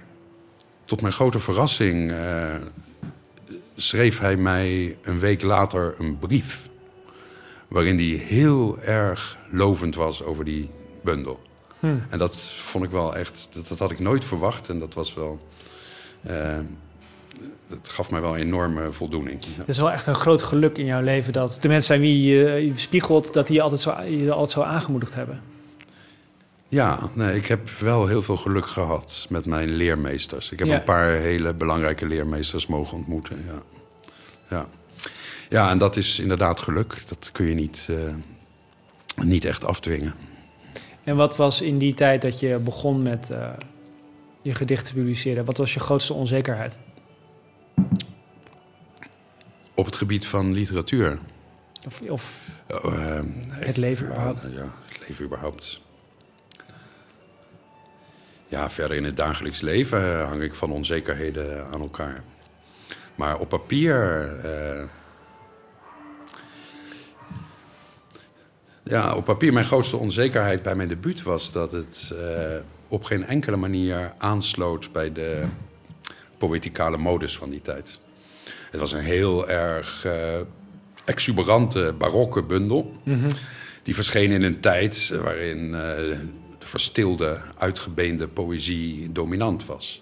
[0.86, 2.14] tot mijn grote verrassing
[3.76, 6.67] schreef hij mij een week later een brief.
[7.67, 10.69] Waarin hij heel erg lovend was over die
[11.01, 11.39] bundel.
[11.80, 12.03] Hmm.
[12.09, 14.69] En dat vond ik wel echt, dat, dat, had ik nooit verwacht.
[14.69, 15.39] En dat was wel,
[16.30, 16.57] uh,
[17.67, 19.43] dat gaf mij wel een enorme voldoening.
[19.43, 19.49] Ja.
[19.57, 22.23] Het is wel echt een groot geluk in jouw leven dat de mensen zijn wie
[22.23, 25.41] je, je spiegelt, dat die je altijd zo, je altijd zo aangemoedigd hebben.
[26.68, 30.51] Ja, nee, ik heb wel heel veel geluk gehad met mijn leermeesters.
[30.51, 30.76] Ik heb ja.
[30.76, 33.45] een paar hele belangrijke leermeesters mogen ontmoeten.
[33.47, 33.61] Ja.
[34.49, 34.68] Ja.
[35.49, 37.07] ja, en dat is inderdaad geluk.
[37.07, 38.13] Dat kun je niet, uh,
[39.16, 40.13] niet echt afdwingen.
[41.03, 43.49] En wat was in die tijd dat je begon met uh,
[44.41, 45.45] je gedicht te publiceren?
[45.45, 46.78] Wat was je grootste onzekerheid?
[49.74, 51.20] Op het gebied van literatuur.
[51.86, 54.49] Of, of oh, uh, het leven überhaupt?
[54.53, 55.82] Ja, het leven überhaupt.
[58.48, 62.24] Ja, verder in het dagelijks leven hang ik van onzekerheden aan elkaar.
[63.16, 64.30] Maar op papier...
[64.46, 64.84] Uh,
[68.88, 72.20] Ja, op papier mijn grootste onzekerheid bij mijn debuut was dat het uh,
[72.88, 75.43] op geen enkele manier aansloot bij de
[76.38, 78.00] poëticale modus van die tijd.
[78.72, 80.14] Het was een heel erg uh,
[81.06, 82.93] exuberante barokke bundel.
[83.04, 83.32] Mm -hmm.
[83.84, 85.76] Die verscheen in een tijd waarin
[86.68, 90.01] verstilde, uitgebeende poëzie dominant was.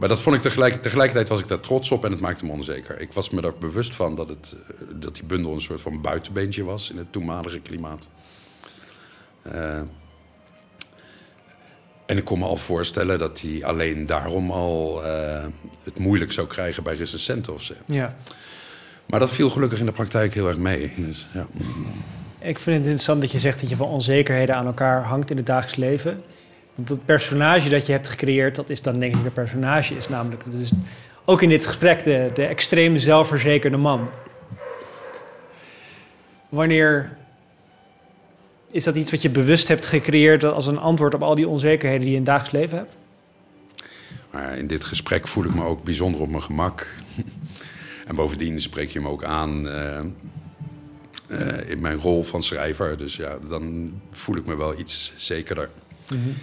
[0.00, 2.52] Maar dat vond ik tegelijk, tegelijkertijd was ik daar trots op en het maakte me
[2.52, 3.00] onzeker.
[3.00, 6.00] Ik was me er bewust van dat, het, eh, dat die bundel een soort van
[6.00, 8.08] buitenbeentje was in het toenmalige klimaat.
[9.46, 9.80] Uh,
[12.06, 15.44] en ik kon me al voorstellen dat hij alleen daarom al uh,
[15.82, 17.74] het moeilijk zou krijgen bij recensenten of zo.
[17.86, 18.16] Ja.
[19.06, 20.92] Maar dat viel gelukkig in de praktijk heel erg mee.
[20.96, 21.46] Dus, ja.
[22.42, 25.36] Ik vind het interessant dat je zegt dat je van onzekerheden aan elkaar hangt in
[25.36, 26.22] het dagelijks leven.
[26.74, 30.08] Want dat personage dat je hebt gecreëerd, dat is dan denk ik een personage is.
[30.08, 30.72] Namelijk, dat is
[31.24, 34.08] ook in dit gesprek de, de extreem zelfverzekerde man.
[36.48, 37.16] Wanneer
[38.70, 42.00] is dat iets wat je bewust hebt gecreëerd als een antwoord op al die onzekerheden
[42.00, 42.98] die je in het dagelijks leven hebt?
[44.30, 46.86] Maar in dit gesprek voel ik me ook bijzonder op mijn gemak.
[48.08, 50.00] en bovendien spreek je me ook aan uh,
[51.30, 52.98] uh, in mijn rol van schrijver.
[52.98, 55.70] Dus ja, dan voel ik me wel iets zekerder.
[56.12, 56.34] Mm -hmm.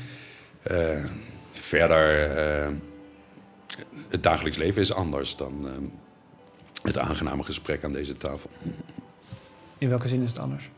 [0.72, 1.06] uh,
[1.54, 2.30] verder,
[4.10, 5.68] het dagelijks leven is anders dan
[6.82, 8.50] het aangename gesprek aan deze tafel.
[9.78, 10.70] In welke zin is het anders?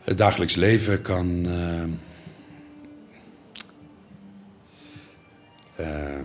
[0.00, 1.46] Het dagelijks leven kan.
[5.80, 6.18] Uh,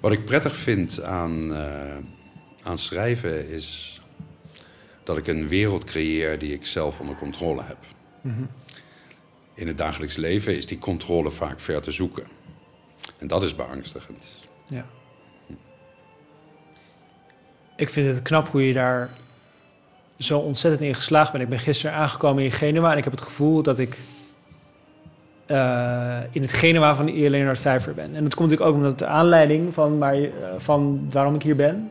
[0.00, 1.96] wat ik prettig vind aan, uh,
[2.62, 4.00] aan schrijven is
[5.04, 7.76] dat ik een wereld creëer die ik zelf onder controle heb.
[8.20, 8.48] Mm -hmm.
[9.54, 12.24] In het dagelijks leven is die controle vaak ver te zoeken.
[13.18, 14.24] En dat is beangstigend.
[14.66, 14.86] Ja.
[17.76, 19.10] Ik vind het knap hoe je daar
[20.18, 21.42] zo ontzettend in geslaagd bent.
[21.42, 23.98] Ik ben gisteren aangekomen in Genua en ik heb het gevoel dat ik
[25.46, 27.30] uh, in het Genua van I.
[27.30, 28.14] Leonard Vijver ben.
[28.14, 31.42] En dat komt natuurlijk ook omdat de aanleiding van, waar je, uh, van waarom ik
[31.42, 31.90] hier ben.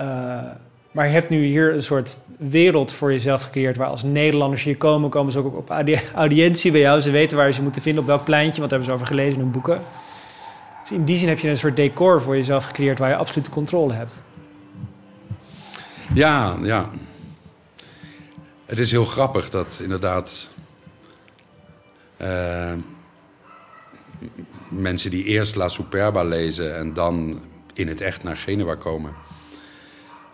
[0.00, 0.40] Uh,
[0.90, 3.76] maar je hebt nu hier een soort wereld voor jezelf gecreëerd...
[3.76, 5.70] waar als Nederlanders hier komen, komen ze ook op
[6.14, 7.00] audiëntie bij jou.
[7.00, 8.58] Ze weten waar ze moeten vinden, op welk pleintje...
[8.58, 9.80] want hebben ze over gelezen in hun boeken.
[10.80, 12.98] Dus in die zin heb je een soort decor voor jezelf gecreëerd...
[12.98, 14.22] waar je absolute controle hebt.
[16.14, 16.90] Ja, ja.
[18.66, 20.48] Het is heel grappig dat inderdaad...
[22.22, 22.72] Uh,
[24.68, 26.76] mensen die eerst La Superba lezen...
[26.76, 27.40] en dan
[27.74, 29.14] in het echt naar Genua komen...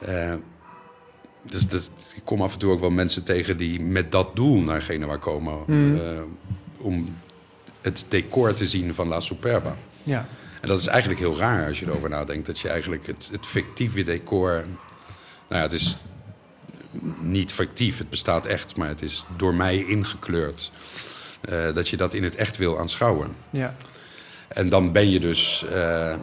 [0.08, 0.34] Uh,
[1.50, 4.60] dus, dus, ik kom af en toe ook wel mensen tegen die met dat doel
[4.60, 5.58] naar Genua komen.
[5.66, 5.94] Mm.
[5.94, 6.20] Uh,
[6.76, 7.16] om
[7.80, 9.76] het decor te zien van La Superba.
[10.02, 10.26] Ja.
[10.60, 12.46] En dat is eigenlijk heel raar als je erover nadenkt.
[12.46, 14.64] Dat je eigenlijk het, het fictieve decor...
[15.48, 15.96] Nou ja, het is
[17.20, 18.76] niet fictief, het bestaat echt.
[18.76, 20.72] Maar het is door mij ingekleurd.
[21.50, 23.36] Uh, dat je dat in het echt wil aanschouwen.
[23.50, 23.74] Ja.
[24.48, 25.64] En dan ben je dus...
[25.72, 26.14] Uh,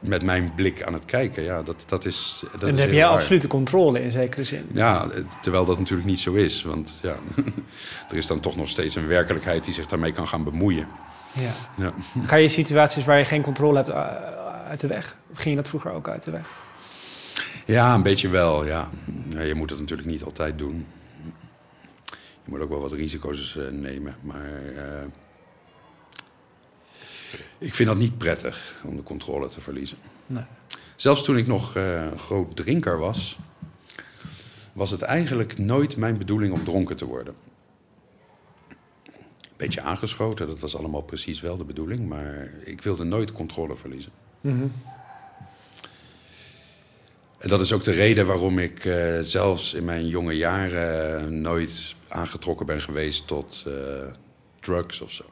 [0.00, 1.42] met mijn blik aan het kijken.
[1.42, 2.38] Ja, dat, dat is.
[2.42, 4.68] Dat en dan is heb jij absolute controle in zekere zin.
[4.72, 5.06] Ja,
[5.42, 6.62] terwijl dat natuurlijk niet zo is.
[6.62, 7.14] Want ja,
[8.10, 10.86] er is dan toch nog steeds een werkelijkheid die zich daarmee kan gaan bemoeien.
[11.32, 11.50] Ja.
[11.84, 11.92] ja.
[12.26, 13.90] Ga je situaties waar je geen controle hebt
[14.68, 15.16] uit de weg?
[15.30, 16.46] Of ging je dat vroeger ook uit de weg?
[17.64, 18.90] Ja, een beetje wel, ja.
[19.28, 20.86] ja je moet dat natuurlijk niet altijd doen.
[22.44, 24.16] Je moet ook wel wat risico's uh, nemen.
[24.22, 25.04] Maar uh,
[27.58, 29.98] ik vind dat niet prettig om de controle te verliezen.
[30.26, 30.44] Nee.
[30.96, 33.38] Zelfs toen ik nog uh, groot drinker was,
[34.72, 37.34] was het eigenlijk nooit mijn bedoeling om dronken te worden.
[39.56, 44.12] Beetje aangeschoten, dat was allemaal precies wel de bedoeling, maar ik wilde nooit controle verliezen.
[44.40, 44.72] Mm -hmm.
[47.38, 51.94] En dat is ook de reden waarom ik uh, zelfs in mijn jonge jaren nooit
[52.10, 53.74] aangetrokken ben geweest tot uh,
[54.60, 55.24] drugs of zo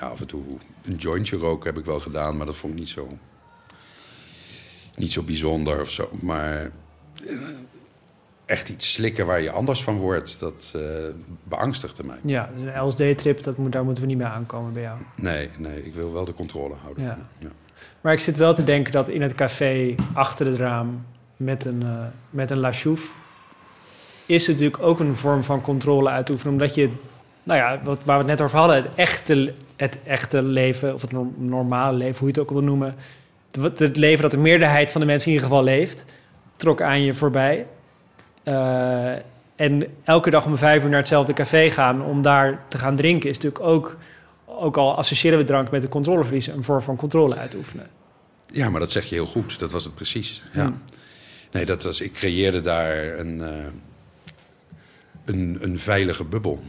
[0.00, 0.42] ja, af en toe
[0.84, 3.18] een jointje roken heb ik wel gedaan, maar dat vond ik niet zo,
[4.96, 6.08] niet zo bijzonder of zo.
[6.22, 6.70] Maar
[7.26, 7.36] eh,
[8.44, 10.82] echt iets slikken waar je anders van wordt, dat uh,
[11.44, 12.18] beangstigde mij.
[12.22, 14.98] Ja, dus een LSD-trip, daar moeten we niet mee aankomen bij jou.
[15.14, 17.04] Nee, nee, ik wil wel de controle houden.
[17.04, 17.18] Ja.
[17.38, 17.48] ja.
[18.00, 21.82] Maar ik zit wel te denken dat in het café achter het raam met een,
[21.82, 22.72] uh, met een La
[24.28, 26.90] Is natuurlijk ook een vorm van controle uitoefenen, omdat je
[27.48, 31.02] nou ja, wat, waar we het net over hadden, het echte, het echte leven, of
[31.02, 32.94] het normale leven, hoe je het ook wil noemen.
[33.50, 36.04] Het, het, leven dat de meerderheid van de mensen in ieder geval leeft,
[36.56, 37.66] trok aan je voorbij.
[38.44, 39.12] Uh,
[39.56, 43.30] en elke dag om vijf uur naar hetzelfde café gaan om daar te gaan drinken,
[43.30, 43.96] is natuurlijk ook,
[44.46, 47.86] ook al associëren we drank met de controleverlies, een vorm van controle uitoefenen.
[48.52, 49.58] Ja, maar dat zeg je heel goed.
[49.58, 50.42] Dat was het precies.
[50.52, 50.62] Ja.
[50.62, 50.82] Hmm.
[51.52, 53.48] Nee, dat was, ik creëerde daar een, uh,
[55.28, 56.62] een, een veilige bubbel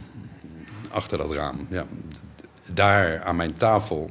[0.90, 1.66] achter dat raam.
[1.70, 1.86] Ja.
[2.66, 4.10] Daar aan mijn tafel,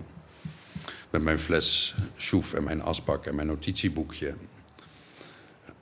[1.10, 4.36] met mijn fles schoef en mijn asbak en mijn notitieboekje...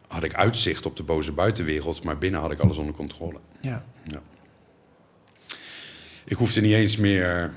[0.08, 3.40] had ik uitzicht op de boze buitenwereld, maar binnen had ik alles onder controle.
[3.62, 3.86] Ja.
[4.04, 4.22] ja.
[6.26, 7.54] Ik hoefde niet eens meer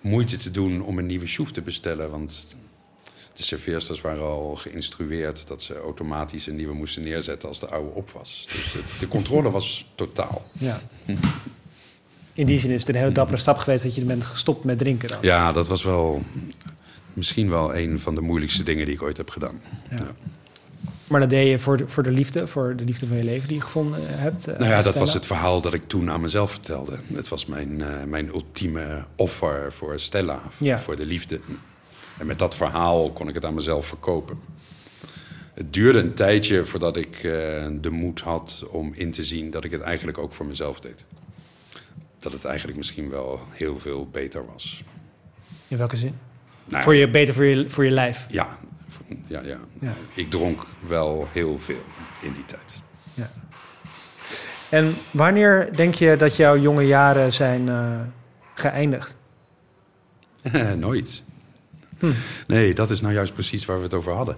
[0.00, 2.56] moeite te doen om een nieuwe schoef te bestellen, want
[3.34, 7.90] De serveersters waren al geïnstrueerd dat ze automatisch een nieuwe moesten neerzetten als de oude
[7.90, 8.44] op was.
[8.52, 10.46] Dus het, de controle was totaal.
[10.52, 10.80] Ja.
[12.32, 14.78] In die zin is het een hele dappere stap geweest dat je bent gestopt met
[14.78, 15.18] drinken dan.
[15.22, 16.22] Ja, dat was wel
[17.12, 19.60] misschien wel een van de moeilijkste dingen die ik ooit heb gedaan.
[19.90, 19.96] Ja.
[19.96, 20.06] Ja.
[21.06, 23.48] Maar dat deed je voor de, voor de liefde, voor de liefde van je leven
[23.48, 24.46] die je gevonden hebt.
[24.46, 24.98] eh, Nou ja, dat Stella?
[25.04, 26.98] was het verhaal dat ik toen aan mezelf vertelde.
[27.14, 30.78] Het was mijn, eh, mijn ultieme offer voor Stella, Ja.
[30.78, 31.40] voor de liefde.
[32.18, 34.38] En met dat verhaal kon ik het aan mezelf verkopen.
[35.54, 37.22] Het duurde een tijdje voordat ik eh,
[37.80, 41.04] de moed had om in te zien dat ik het eigenlijk ook voor mezelf deed.
[42.18, 44.84] Dat het eigenlijk misschien wel heel veel beter was.
[45.68, 46.18] In welke zin?
[46.64, 48.26] Nou, Voor je, beter voor je, voor je lijf.
[48.30, 48.58] Ja,
[49.26, 49.58] ja, ja.
[49.80, 49.92] Ja.
[50.14, 51.84] Ik dronk wel heel veel
[52.22, 52.80] in die tijd.
[53.14, 53.30] Ja.
[54.68, 58.00] En wanneer denk je dat jouw jonge jaren zijn eh,
[58.54, 59.16] geëindigd?
[60.76, 61.22] Nooit.
[62.04, 62.52] Hm.
[62.52, 64.36] Nee, dat is nou juist precies waar we het over hadden.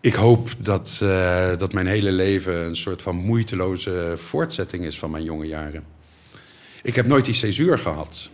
[0.00, 5.10] Ik hoop dat, eh, dat mijn hele leven een soort van moeiteloze voortzetting is van
[5.10, 5.84] mijn jonge jaren.
[6.82, 8.30] Ik heb nooit die césuur gehad.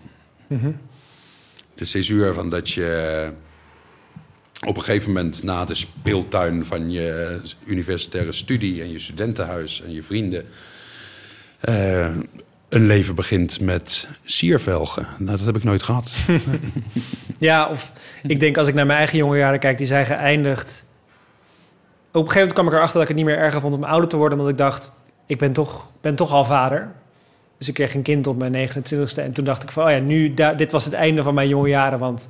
[0.47, 0.70] Mhm.
[1.75, 3.31] De césuur van dat je
[4.66, 9.93] op een gegeven moment na de speeltuin van je universitaire studie en je studentenhuis en
[9.93, 10.45] je vrienden
[11.61, 12.16] eh,
[12.73, 15.07] een leven begint met siervelgen.
[15.18, 16.11] Nou, dat heb ik nooit gehad.
[17.39, 17.93] Ja, of
[18.23, 20.85] ik denk als ik naar mijn eigen jonge jaren kijk, die zijn geëindigd.
[20.87, 23.85] Op een gegeven moment kwam ik erachter dat ik het niet meer erger vond om
[23.85, 24.93] ouder te worden, omdat ik dacht,
[25.27, 26.93] ik ben toch, ben toch al vader.
[27.59, 29.99] Dus ik kreeg een kind op mijn 29ste en toen dacht ik van, oh ja,
[29.99, 32.29] nu, dit was het einde van mijn jonge jaren, want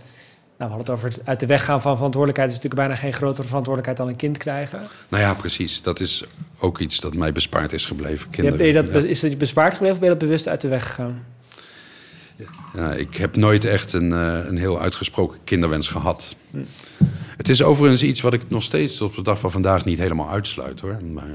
[0.69, 2.51] we hadden het over het uit de weg gaan van verantwoordelijkheid.
[2.51, 4.81] Is natuurlijk bijna geen grotere verantwoordelijkheid dan een kind krijgen.
[5.09, 5.83] Nou ja, precies.
[5.83, 6.25] Dat is
[6.59, 8.31] ook iets dat mij bespaard is gebleven.
[8.31, 8.59] Kinderen.
[8.59, 9.09] ben je dat, Ja.
[9.09, 11.25] Is dat je bespaard gebleven of ben je dat bewust uit de weg gegaan?
[12.75, 16.37] Ja, ik heb nooit echt een, eh, een heel uitgesproken kinderwens gehad.
[17.37, 20.31] Het is overigens iets wat ik nog steeds tot de dag van vandaag niet helemaal
[20.31, 20.99] uitsluit hoor.
[21.13, 21.31] Maar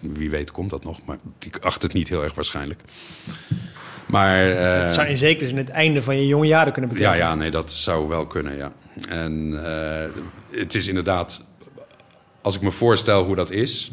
[0.00, 0.98] wie weet komt dat nog.
[1.04, 2.80] Maar ik acht het niet heel erg waarschijnlijk.
[4.14, 4.50] Maar.
[4.50, 7.26] eh, Het zou in zekere zin het einde van je jonge jaren kunnen ja, betekenen.
[7.26, 8.72] ja, nee, dat zou wel kunnen, ja.
[9.08, 10.10] En eh,
[10.60, 11.44] het is inderdaad,
[12.42, 13.92] als ik me voorstel hoe dat is,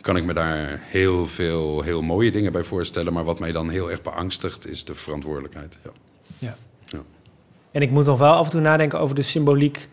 [0.00, 3.12] kan ik me daar heel veel heel mooie dingen bij voorstellen.
[3.12, 5.78] Maar wat mij dan heel erg beangstigt, is de verantwoordelijkheid.
[5.84, 5.90] Ja.
[6.38, 6.56] Ja.
[6.86, 6.98] Ja.
[7.72, 9.88] En ik moet nog wel af en toe nadenken over de symboliek,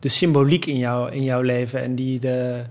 [0.00, 1.80] de symboliek in, jou, in jouw leven.
[1.82, 2.62] En die de.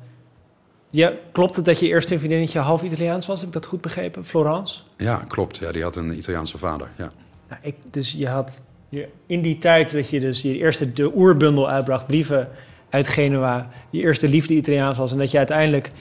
[0.96, 3.40] Ja, klopt het dat je eerste vriendinnetje half Italiaans was?
[3.40, 4.26] Heb ik dat goed begrepen?
[4.26, 4.82] Florence?
[4.98, 5.58] Ja, klopt.
[5.58, 6.90] Ja, die had een Italiaanse vader.
[6.98, 7.12] Ja.
[7.50, 11.16] Nou, ik, dus je had je, in die tijd dat je dus je eerste de
[11.16, 12.50] oerbundel uitbracht, brieven
[12.90, 15.12] uit Genua, je eerste liefde Italiaans was.
[15.12, 15.92] En dat je uiteindelijk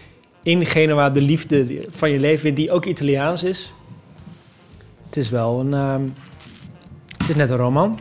[0.42, 3.72] in Genua de liefde van je leven vindt, die ook Italiaans is.
[5.06, 5.74] Het is wel een.
[5.74, 6.08] ehm,
[7.18, 7.98] het is net een roman.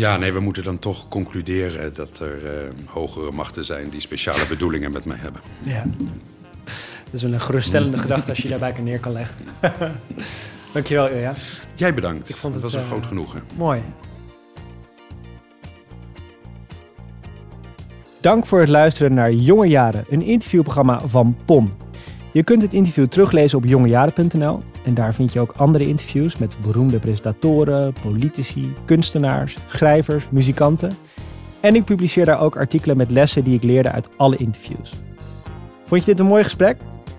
[0.00, 4.46] Ja, nee, we moeten dan toch concluderen dat er eh, hogere machten zijn die speciale
[4.48, 5.40] bedoelingen met mij hebben.
[5.62, 5.84] Ja.
[7.04, 9.36] Dat is wel een geruststellende gedachte als je daarbij kan neer kan leggen.
[10.72, 11.34] Dankjewel, Ilja.
[11.74, 12.28] Jij bedankt.
[12.28, 13.42] Ik vond het, dat was een eh, groot genoegen.
[13.56, 13.80] Mooi.
[18.20, 21.72] Dank voor het luisteren naar Jonge Jaren, een interviewprogramma van POM.
[22.32, 26.56] Je kunt het interview teruglezen op jongejaren.nl en daar vind je ook andere interviews met
[26.60, 30.90] beroemde presentatoren, politici, kunstenaars, schrijvers, muzikanten.
[31.60, 34.92] En ik publiceer daar ook artikelen met lessen die ik leerde uit alle interviews.
[35.84, 36.76] Vond je dit een mooi gesprek?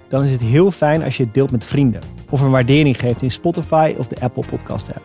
[0.07, 3.21] Dan is het heel fijn als je het deelt met vrienden of een waardering geeft
[3.21, 5.03] in Spotify of de Apple Podcast app.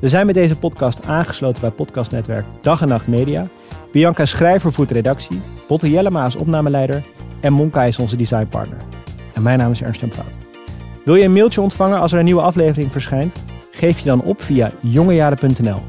[0.00, 3.46] We zijn met deze podcast aangesloten bij podcastnetwerk Dag en Nacht Media.
[3.92, 7.04] Bianca Schrijver voert redactie, Botte Jellema is opnameleider
[7.40, 8.78] en Monka is onze designpartner.
[9.34, 10.39] En mijn naam is Ernst Jan Fout.
[11.10, 13.44] Wil je een mailtje ontvangen als er een nieuwe aflevering verschijnt?
[13.70, 15.82] Geef je dan op via jongejaren.nl.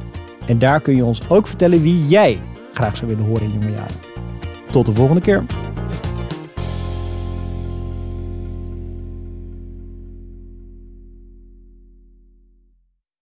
[0.47, 2.39] En daar kun je ons ook vertellen wie jij
[2.73, 3.99] graag zou willen horen in Jonge Jaren.
[4.71, 5.43] Tot de volgende keer.